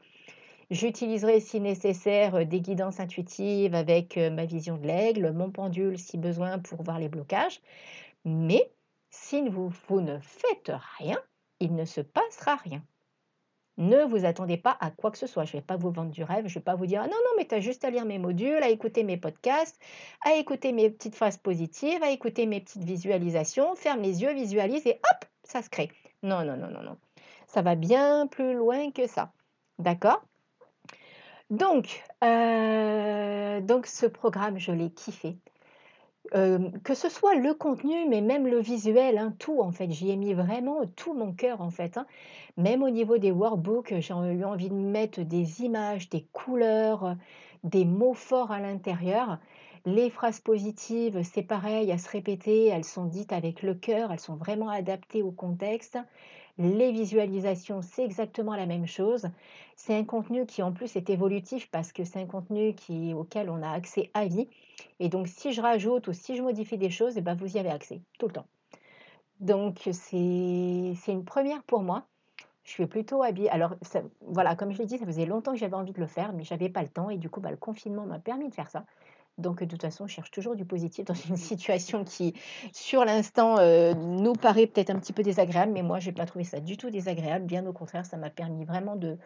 J'utiliserai 0.71 1.41
si 1.41 1.59
nécessaire 1.59 2.35
euh, 2.35 2.45
des 2.45 2.61
guidances 2.61 3.01
intuitives 3.01 3.75
avec 3.75 4.17
euh, 4.17 4.29
ma 4.29 4.45
vision 4.45 4.77
de 4.77 4.87
l'aigle, 4.87 5.33
mon 5.33 5.51
pendule 5.51 5.99
si 5.99 6.17
besoin 6.17 6.59
pour 6.59 6.81
voir 6.81 6.97
les 6.97 7.09
blocages. 7.09 7.59
Mais 8.23 8.71
si 9.09 9.49
vous, 9.49 9.69
vous 9.89 9.99
ne 9.99 10.17
faites 10.19 10.71
rien, 10.97 11.19
il 11.59 11.75
ne 11.75 11.83
se 11.83 11.99
passera 11.99 12.55
rien. 12.55 12.81
Ne 13.77 14.05
vous 14.05 14.23
attendez 14.23 14.55
pas 14.55 14.77
à 14.79 14.91
quoi 14.91 15.11
que 15.11 15.17
ce 15.17 15.27
soit. 15.27 15.43
Je 15.43 15.57
ne 15.57 15.61
vais 15.61 15.65
pas 15.65 15.75
vous 15.75 15.91
vendre 15.91 16.11
du 16.11 16.23
rêve. 16.23 16.47
Je 16.47 16.51
ne 16.51 16.59
vais 16.59 16.63
pas 16.63 16.75
vous 16.75 16.85
dire 16.85 17.01
ah 17.03 17.07
non, 17.07 17.17
non, 17.17 17.31
mais 17.37 17.45
tu 17.45 17.55
as 17.55 17.59
juste 17.59 17.83
à 17.83 17.89
lire 17.89 18.05
mes 18.05 18.19
modules, 18.19 18.63
à 18.63 18.69
écouter 18.69 19.03
mes 19.03 19.17
podcasts, 19.17 19.77
à 20.23 20.35
écouter 20.35 20.71
mes 20.71 20.89
petites 20.89 21.15
phrases 21.15 21.37
positives, 21.37 22.01
à 22.01 22.11
écouter 22.11 22.45
mes 22.45 22.61
petites 22.61 22.85
visualisations. 22.85 23.75
Ferme 23.75 24.01
les 24.01 24.21
yeux, 24.21 24.33
visualise 24.33 24.87
et 24.87 25.01
hop, 25.11 25.25
ça 25.43 25.61
se 25.61 25.69
crée. 25.69 25.91
Non, 26.23 26.45
non, 26.45 26.55
non, 26.55 26.69
non, 26.69 26.81
non. 26.81 26.97
Ça 27.47 27.61
va 27.61 27.75
bien 27.75 28.27
plus 28.27 28.53
loin 28.53 28.91
que 28.91 29.05
ça. 29.05 29.33
D'accord? 29.77 30.23
Donc, 31.51 32.03
euh, 32.23 33.61
donc 33.61 33.85
ce 33.85 34.05
programme, 34.07 34.57
je 34.57 34.71
l'ai 34.71 34.89
kiffé. 34.89 35.37
Euh, 36.33 36.69
que 36.85 36.93
ce 36.93 37.09
soit 37.09 37.35
le 37.35 37.53
contenu, 37.53 38.07
mais 38.07 38.21
même 38.21 38.47
le 38.47 38.59
visuel, 38.59 39.17
hein, 39.17 39.33
tout 39.37 39.59
en 39.61 39.71
fait, 39.71 39.91
j'y 39.91 40.11
ai 40.11 40.15
mis 40.15 40.33
vraiment 40.33 40.85
tout 40.95 41.13
mon 41.13 41.33
cœur 41.33 41.59
en 41.61 41.71
fait. 41.71 41.97
Hein. 41.97 42.05
Même 42.55 42.83
au 42.83 42.89
niveau 42.89 43.17
des 43.17 43.31
workbooks, 43.31 43.95
j'ai 43.99 44.13
eu 44.13 44.45
envie 44.45 44.69
de 44.69 44.75
mettre 44.75 45.21
des 45.21 45.61
images, 45.61 46.09
des 46.09 46.25
couleurs, 46.31 47.17
des 47.65 47.83
mots 47.83 48.13
forts 48.13 48.51
à 48.51 48.59
l'intérieur. 48.59 49.39
Les 49.85 50.09
phrases 50.09 50.39
positives, 50.39 51.21
c'est 51.23 51.43
pareil, 51.43 51.91
à 51.91 51.97
se 51.97 52.09
répéter, 52.09 52.67
elles 52.67 52.85
sont 52.85 53.05
dites 53.05 53.33
avec 53.33 53.61
le 53.61 53.73
cœur, 53.73 54.13
elles 54.13 54.19
sont 54.19 54.35
vraiment 54.35 54.69
adaptées 54.69 55.23
au 55.23 55.31
contexte. 55.31 55.97
Les 56.57 56.91
visualisations, 56.91 57.81
c'est 57.81 58.03
exactement 58.03 58.55
la 58.55 58.65
même 58.65 58.85
chose. 58.85 59.27
C'est 59.75 59.95
un 59.95 60.03
contenu 60.03 60.45
qui 60.45 60.61
en 60.61 60.71
plus 60.71 60.95
est 60.95 61.09
évolutif 61.09 61.69
parce 61.71 61.91
que 61.91 62.03
c'est 62.03 62.19
un 62.19 62.25
contenu 62.25 62.75
auquel 63.13 63.49
on 63.49 63.63
a 63.63 63.69
accès 63.69 64.11
à 64.13 64.25
vie. 64.25 64.47
Et 64.99 65.09
donc 65.09 65.27
si 65.27 65.53
je 65.53 65.61
rajoute 65.61 66.07
ou 66.07 66.13
si 66.13 66.35
je 66.35 66.43
modifie 66.43 66.77
des 66.77 66.89
choses, 66.89 67.17
eh 67.17 67.21
ben, 67.21 67.35
vous 67.35 67.55
y 67.55 67.59
avez 67.59 67.69
accès 67.69 68.01
tout 68.19 68.27
le 68.27 68.33
temps. 68.33 68.47
Donc 69.39 69.89
c'est 69.91 70.93
une 71.07 71.25
première 71.25 71.63
pour 71.63 71.81
moi. 71.81 72.05
Je 72.63 72.71
suis 72.71 72.85
plutôt 72.85 73.23
habillée. 73.23 73.49
Alors 73.49 73.73
voilà, 74.21 74.55
comme 74.55 74.71
je 74.71 74.77
l'ai 74.77 74.85
dit, 74.85 74.99
ça 74.99 75.05
faisait 75.05 75.25
longtemps 75.25 75.51
que 75.51 75.57
j'avais 75.57 75.75
envie 75.75 75.93
de 75.93 75.99
le 75.99 76.05
faire, 76.05 76.31
mais 76.33 76.43
j'avais 76.43 76.69
pas 76.69 76.83
le 76.83 76.89
temps. 76.89 77.09
Et 77.09 77.17
du 77.17 77.29
coup, 77.29 77.39
bah, 77.41 77.49
le 77.49 77.57
confinement 77.57 78.05
m'a 78.05 78.19
permis 78.19 78.49
de 78.49 78.53
faire 78.53 78.69
ça. 78.69 78.85
Donc, 79.37 79.59
de 79.59 79.65
toute 79.65 79.81
façon, 79.81 80.07
je 80.07 80.13
cherche 80.13 80.31
toujours 80.31 80.55
du 80.55 80.65
positif 80.65 81.05
dans 81.05 81.13
une 81.29 81.37
situation 81.37 82.03
qui, 82.03 82.33
sur 82.73 83.05
l'instant, 83.05 83.57
euh, 83.59 83.93
nous 83.93 84.33
paraît 84.33 84.67
peut-être 84.67 84.89
un 84.89 84.99
petit 84.99 85.13
peu 85.13 85.23
désagréable, 85.23 85.71
mais 85.71 85.83
moi, 85.83 85.99
je 85.99 86.09
n'ai 86.09 86.13
pas 86.13 86.25
trouvé 86.25 86.43
ça 86.45 86.59
du 86.59 86.77
tout 86.77 86.89
désagréable. 86.89 87.45
Bien 87.45 87.65
au 87.65 87.73
contraire, 87.73 88.05
ça 88.05 88.17
m'a 88.17 88.29
permis 88.29 88.65
vraiment 88.65 88.95
de, 88.95 89.17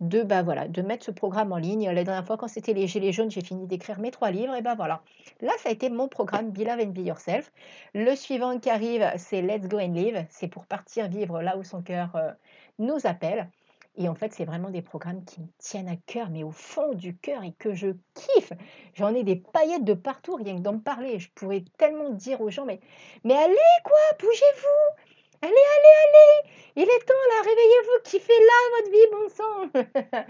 de, 0.00 0.22
bah, 0.22 0.42
voilà, 0.42 0.68
de 0.68 0.82
mettre 0.82 1.04
ce 1.04 1.10
programme 1.10 1.52
en 1.52 1.56
ligne. 1.56 1.90
La 1.90 2.04
dernière 2.04 2.26
fois, 2.26 2.36
quand 2.36 2.48
c'était 2.48 2.74
les 2.74 2.86
Gilets 2.86 3.12
jaunes, 3.12 3.30
j'ai 3.30 3.42
fini 3.42 3.66
d'écrire 3.66 4.00
mes 4.00 4.10
trois 4.10 4.30
livres, 4.30 4.54
et 4.54 4.62
ben 4.62 4.74
voilà. 4.74 5.02
Là, 5.40 5.52
ça 5.58 5.68
a 5.68 5.72
été 5.72 5.88
mon 5.88 6.08
programme 6.08 6.50
Be 6.50 6.58
Love 6.58 6.80
and 6.80 6.90
Be 6.90 6.98
Yourself. 6.98 7.52
Le 7.94 8.14
suivant 8.14 8.58
qui 8.58 8.70
arrive, 8.70 9.10
c'est 9.16 9.42
Let's 9.42 9.68
Go 9.68 9.78
and 9.78 9.92
Live. 9.92 10.26
C'est 10.30 10.48
pour 10.48 10.66
partir 10.66 11.08
vivre 11.08 11.40
là 11.42 11.56
où 11.56 11.64
son 11.64 11.82
cœur 11.82 12.16
euh, 12.16 12.32
nous 12.78 12.98
appelle. 13.04 13.48
Et 13.96 14.08
en 14.08 14.14
fait, 14.14 14.32
c'est 14.32 14.44
vraiment 14.44 14.70
des 14.70 14.82
programmes 14.82 15.24
qui 15.24 15.40
me 15.40 15.46
tiennent 15.58 15.88
à 15.88 15.96
cœur, 16.06 16.28
mais 16.30 16.42
au 16.42 16.50
fond 16.50 16.94
du 16.94 17.16
cœur 17.16 17.44
et 17.44 17.52
que 17.52 17.74
je 17.74 17.88
kiffe. 18.14 18.52
J'en 18.94 19.14
ai 19.14 19.22
des 19.22 19.36
paillettes 19.36 19.84
de 19.84 19.94
partout, 19.94 20.34
rien 20.34 20.56
que 20.56 20.62
d'en 20.62 20.78
parler. 20.78 21.20
Je 21.20 21.30
pourrais 21.34 21.64
tellement 21.78 22.10
dire 22.10 22.40
aux 22.40 22.50
gens, 22.50 22.64
mais, 22.64 22.80
allez 23.24 23.56
quoi, 23.84 23.98
bougez-vous 24.18 25.02
Allez, 25.42 25.52
allez, 25.52 25.94
allez 26.06 26.50
Il 26.76 26.82
est 26.82 27.06
temps 27.06 27.14
là, 27.28 27.42
réveillez-vous, 27.44 28.02
kiffez 28.04 28.32
là 28.32 28.78
votre 28.78 28.90
vie, 28.90 29.06
bon 29.12 29.28
sang 29.28 30.24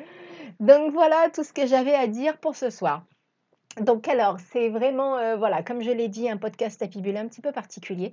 Donc 0.61 0.92
voilà 0.92 1.31
tout 1.31 1.44
ce 1.44 1.53
que 1.53 1.66
j'avais 1.66 1.94
à 1.94 2.07
dire 2.07 2.37
pour 2.38 2.57
ce 2.57 2.68
soir. 2.68 3.05
Donc 3.80 4.06
alors, 4.08 4.38
c'est 4.52 4.68
vraiment, 4.68 5.18
euh, 5.18 5.37
voilà, 5.37 5.62
comme 5.62 5.82
je 5.82 5.90
l'ai 5.90 6.08
dit, 6.08 6.28
un 6.28 6.37
podcast 6.37 6.80
à 6.82 6.84
un 6.84 6.88
petit 7.28 7.40
peu 7.40 7.52
particulier 7.52 8.12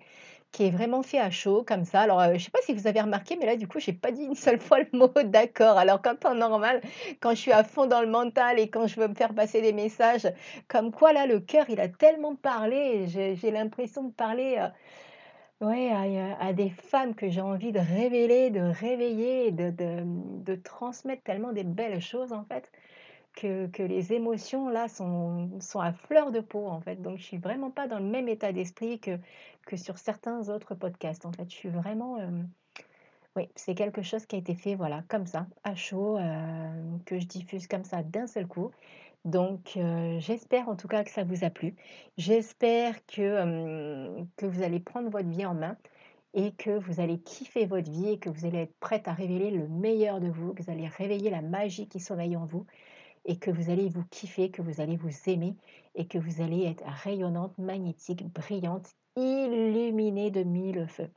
qui 0.51 0.65
est 0.65 0.69
vraiment 0.69 1.01
fait 1.01 1.19
à 1.19 1.29
chaud 1.31 1.63
comme 1.65 1.85
ça. 1.85 2.01
Alors, 2.01 2.19
euh, 2.19 2.27
je 2.29 2.33
ne 2.33 2.39
sais 2.39 2.51
pas 2.51 2.59
si 2.63 2.73
vous 2.73 2.87
avez 2.87 2.99
remarqué, 3.01 3.37
mais 3.39 3.45
là, 3.45 3.55
du 3.55 3.67
coup, 3.67 3.79
j'ai 3.79 3.93
pas 3.93 4.11
dit 4.11 4.23
une 4.23 4.35
seule 4.35 4.59
fois 4.59 4.79
le 4.79 4.87
mot 4.91 5.11
d'accord. 5.23 5.77
Alors, 5.77 6.01
quand 6.01 6.25
en 6.25 6.35
normal, 6.35 6.81
quand 7.19 7.31
je 7.31 7.35
suis 7.35 7.51
à 7.51 7.63
fond 7.63 7.85
dans 7.85 8.01
le 8.01 8.07
mental 8.07 8.59
et 8.59 8.69
quand 8.69 8.87
je 8.87 8.99
veux 8.99 9.07
me 9.07 9.13
faire 9.15 9.33
passer 9.33 9.61
des 9.61 9.73
messages, 9.73 10.27
comme 10.67 10.91
quoi 10.91 11.13
là, 11.13 11.25
le 11.25 11.39
cœur, 11.39 11.65
il 11.69 11.79
a 11.79 11.87
tellement 11.87 12.35
parlé, 12.35 13.07
j'ai 13.07 13.51
l'impression 13.51 14.03
de 14.03 14.11
parler. 14.11 14.57
Euh, 14.57 14.67
à, 16.39 16.53
des 16.53 16.71
femmes 16.71 17.13
que 17.13 17.29
j'ai 17.29 17.41
envie 17.41 17.71
de 17.71 17.77
révéler, 17.77 18.49
de 18.49 18.61
réveiller, 18.61 19.51
de 19.51 20.55
transmettre 20.55 21.21
tellement 21.21 21.51
des 21.51 21.63
belles 21.63 22.01
choses 22.01 22.33
en 22.33 22.43
fait, 22.45 22.71
que, 23.35 23.83
les 23.83 24.13
émotions 24.13 24.69
là 24.69 24.87
sont, 24.87 25.59
sont 25.59 25.79
à 25.79 25.93
fleur 25.93 26.31
de 26.31 26.39
peau 26.39 26.67
en 26.67 26.81
fait. 26.81 27.01
Donc 27.01 27.17
je 27.17 27.23
suis 27.23 27.37
vraiment 27.37 27.71
pas 27.71 27.87
dans 27.87 27.99
le 27.99 28.05
même 28.05 28.27
état 28.27 28.51
d'esprit 28.51 28.99
que, 28.99 29.17
que 29.65 29.77
sur 29.77 29.97
certains 29.97 30.49
autres 30.49 30.75
podcasts 30.75 31.25
en 31.25 31.31
fait. 31.31 31.49
Je 31.49 31.55
suis 31.55 31.69
vraiment, 31.69 32.17
euh, 32.19 32.29
oui, 33.35 33.49
c'est 33.55 33.75
quelque 33.75 34.01
chose 34.01 34.25
qui 34.25 34.35
a 34.35 34.39
été 34.39 34.55
fait 34.55 34.75
voilà 34.75 35.03
comme 35.07 35.25
ça, 35.25 35.47
à 35.63 35.75
chaud, 35.75 36.17
euh, 36.17 36.97
que 37.05 37.19
je 37.19 37.25
diffuse 37.25 37.67
comme 37.67 37.83
ça 37.83 38.03
d'un 38.03 38.27
seul 38.27 38.47
coup. 38.47 38.71
Donc, 39.23 39.73
euh, 39.77 40.19
j'espère 40.19 40.67
en 40.67 40.75
tout 40.75 40.87
cas 40.87 41.03
que 41.03 41.11
ça 41.11 41.23
vous 41.23 41.43
a 41.43 41.51
plu. 41.51 41.75
J'espère 42.17 43.05
que, 43.05 44.23
que 44.35 44.45
vous 44.47 44.63
allez 44.63 44.79
prendre 44.79 45.09
votre 45.09 45.29
vie 45.29 45.45
en 45.45 45.53
main 45.53 45.77
et 46.33 46.53
que 46.53 46.71
vous 46.71 46.99
allez 46.99 47.19
kiffer 47.19 47.65
votre 47.65 47.91
vie 47.91 48.09
et 48.09 48.17
que 48.17 48.29
vous 48.29 48.45
allez 48.45 48.59
être 48.59 48.75
prête 48.79 49.07
à 49.07 49.13
révéler 49.13 49.51
le 49.51 49.67
meilleur 49.67 50.19
de 50.19 50.27
vous, 50.27 50.53
que 50.53 50.63
vous 50.63 50.71
allez 50.71 50.87
réveiller 50.87 51.29
la 51.29 51.41
magie 51.41 51.87
qui 51.87 51.99
sommeille 51.99 52.35
en 52.35 52.45
vous 52.45 52.65
et 53.25 53.37
que 53.37 53.51
vous 53.51 53.69
allez 53.69 53.89
vous 53.89 54.03
kiffer, 54.09 54.51
que 54.51 54.61
vous 54.61 54.81
allez 54.81 54.97
vous 54.97 55.11
aimer 55.27 55.55
et 55.95 56.07
que 56.07 56.17
vous 56.17 56.41
allez 56.41 56.65
être 56.65 56.83
rayonnante, 57.03 57.57
magnétique, 57.57 58.25
brillante, 58.27 58.89
illuminée 59.15 60.31
de 60.31 60.43
mille 60.43 60.87
feux. 60.87 61.09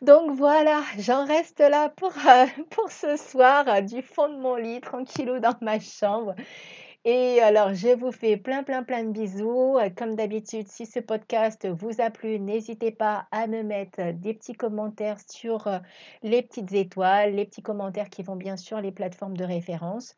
Donc 0.00 0.30
voilà, 0.36 0.82
j'en 0.98 1.24
reste 1.24 1.58
là 1.58 1.88
pour, 1.88 2.12
euh, 2.12 2.46
pour 2.70 2.90
ce 2.90 3.16
soir, 3.16 3.66
euh, 3.68 3.80
du 3.80 4.02
fond 4.02 4.28
de 4.28 4.36
mon 4.36 4.54
lit, 4.54 4.80
tranquillou 4.80 5.40
dans 5.40 5.56
ma 5.60 5.80
chambre. 5.80 6.34
Et 7.10 7.40
alors, 7.40 7.72
je 7.72 7.88
vous 7.88 8.12
fais 8.12 8.36
plein, 8.36 8.62
plein, 8.62 8.82
plein 8.82 9.02
de 9.02 9.12
bisous. 9.12 9.78
Comme 9.96 10.14
d'habitude, 10.14 10.68
si 10.68 10.84
ce 10.84 11.00
podcast 11.00 11.66
vous 11.66 12.02
a 12.02 12.10
plu, 12.10 12.38
n'hésitez 12.38 12.90
pas 12.90 13.26
à 13.30 13.46
me 13.46 13.62
mettre 13.62 14.12
des 14.12 14.34
petits 14.34 14.52
commentaires 14.52 15.16
sur 15.26 15.68
euh, 15.68 15.78
les 16.22 16.42
petites 16.42 16.70
étoiles, 16.74 17.34
les 17.34 17.46
petits 17.46 17.62
commentaires 17.62 18.10
qui 18.10 18.22
vont 18.22 18.36
bien 18.36 18.58
sûr 18.58 18.82
les 18.82 18.92
plateformes 18.92 19.38
de 19.38 19.44
référence, 19.44 20.16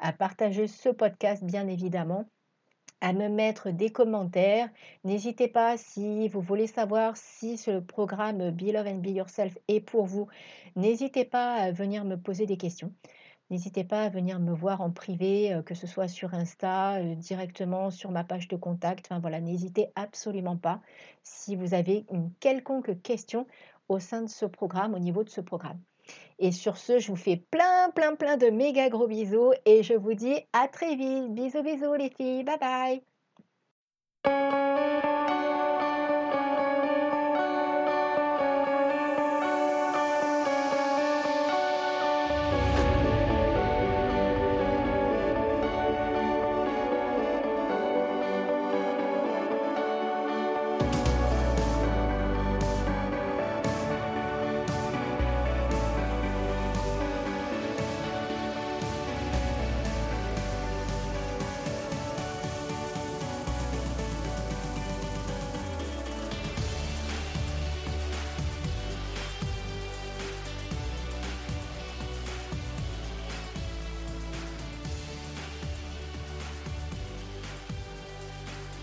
à 0.00 0.12
partager 0.12 0.66
ce 0.66 0.88
podcast, 0.88 1.44
bien 1.44 1.68
évidemment 1.68 2.26
à 3.00 3.12
me 3.12 3.28
mettre 3.28 3.70
des 3.70 3.90
commentaires. 3.90 4.68
N'hésitez 5.04 5.46
pas 5.46 5.76
si 5.76 6.28
vous 6.28 6.40
voulez 6.40 6.66
savoir 6.66 7.16
si 7.16 7.56
ce 7.56 7.78
programme 7.78 8.50
Be 8.50 8.72
Love 8.72 8.88
and 8.88 8.98
Be 8.98 9.08
Yourself 9.08 9.56
est 9.68 9.80
pour 9.80 10.06
vous. 10.06 10.26
N'hésitez 10.74 11.24
pas 11.24 11.54
à 11.54 11.70
venir 11.70 12.04
me 12.04 12.16
poser 12.16 12.46
des 12.46 12.56
questions. 12.56 12.92
N'hésitez 13.52 13.84
pas 13.84 14.04
à 14.04 14.08
venir 14.08 14.40
me 14.40 14.54
voir 14.54 14.80
en 14.80 14.90
privé, 14.90 15.52
euh, 15.52 15.60
que 15.60 15.74
ce 15.74 15.86
soit 15.86 16.08
sur 16.08 16.32
Insta, 16.32 16.94
euh, 16.94 17.14
directement 17.14 17.90
sur 17.90 18.10
ma 18.10 18.24
page 18.24 18.48
de 18.48 18.56
contact. 18.56 19.08
Enfin 19.10 19.20
voilà, 19.20 19.42
n'hésitez 19.42 19.88
absolument 19.94 20.56
pas 20.56 20.80
si 21.22 21.54
vous 21.54 21.74
avez 21.74 22.06
une 22.10 22.32
quelconque 22.40 23.02
question 23.02 23.46
au 23.90 23.98
sein 23.98 24.22
de 24.22 24.30
ce 24.30 24.46
programme, 24.46 24.94
au 24.94 24.98
niveau 24.98 25.22
de 25.22 25.28
ce 25.28 25.42
programme. 25.42 25.78
Et 26.38 26.50
sur 26.50 26.78
ce, 26.78 26.98
je 26.98 27.08
vous 27.08 27.16
fais 27.16 27.36
plein, 27.36 27.90
plein, 27.90 28.14
plein 28.16 28.38
de 28.38 28.46
méga 28.46 28.88
gros 28.88 29.06
bisous 29.06 29.52
et 29.66 29.82
je 29.82 29.92
vous 29.92 30.14
dis 30.14 30.40
à 30.54 30.66
très 30.66 30.96
vite. 30.96 31.34
Bisous, 31.34 31.62
bisous 31.62 31.92
les 31.92 32.08
filles. 32.08 32.44
Bye 32.44 33.02
bye. 34.24 35.12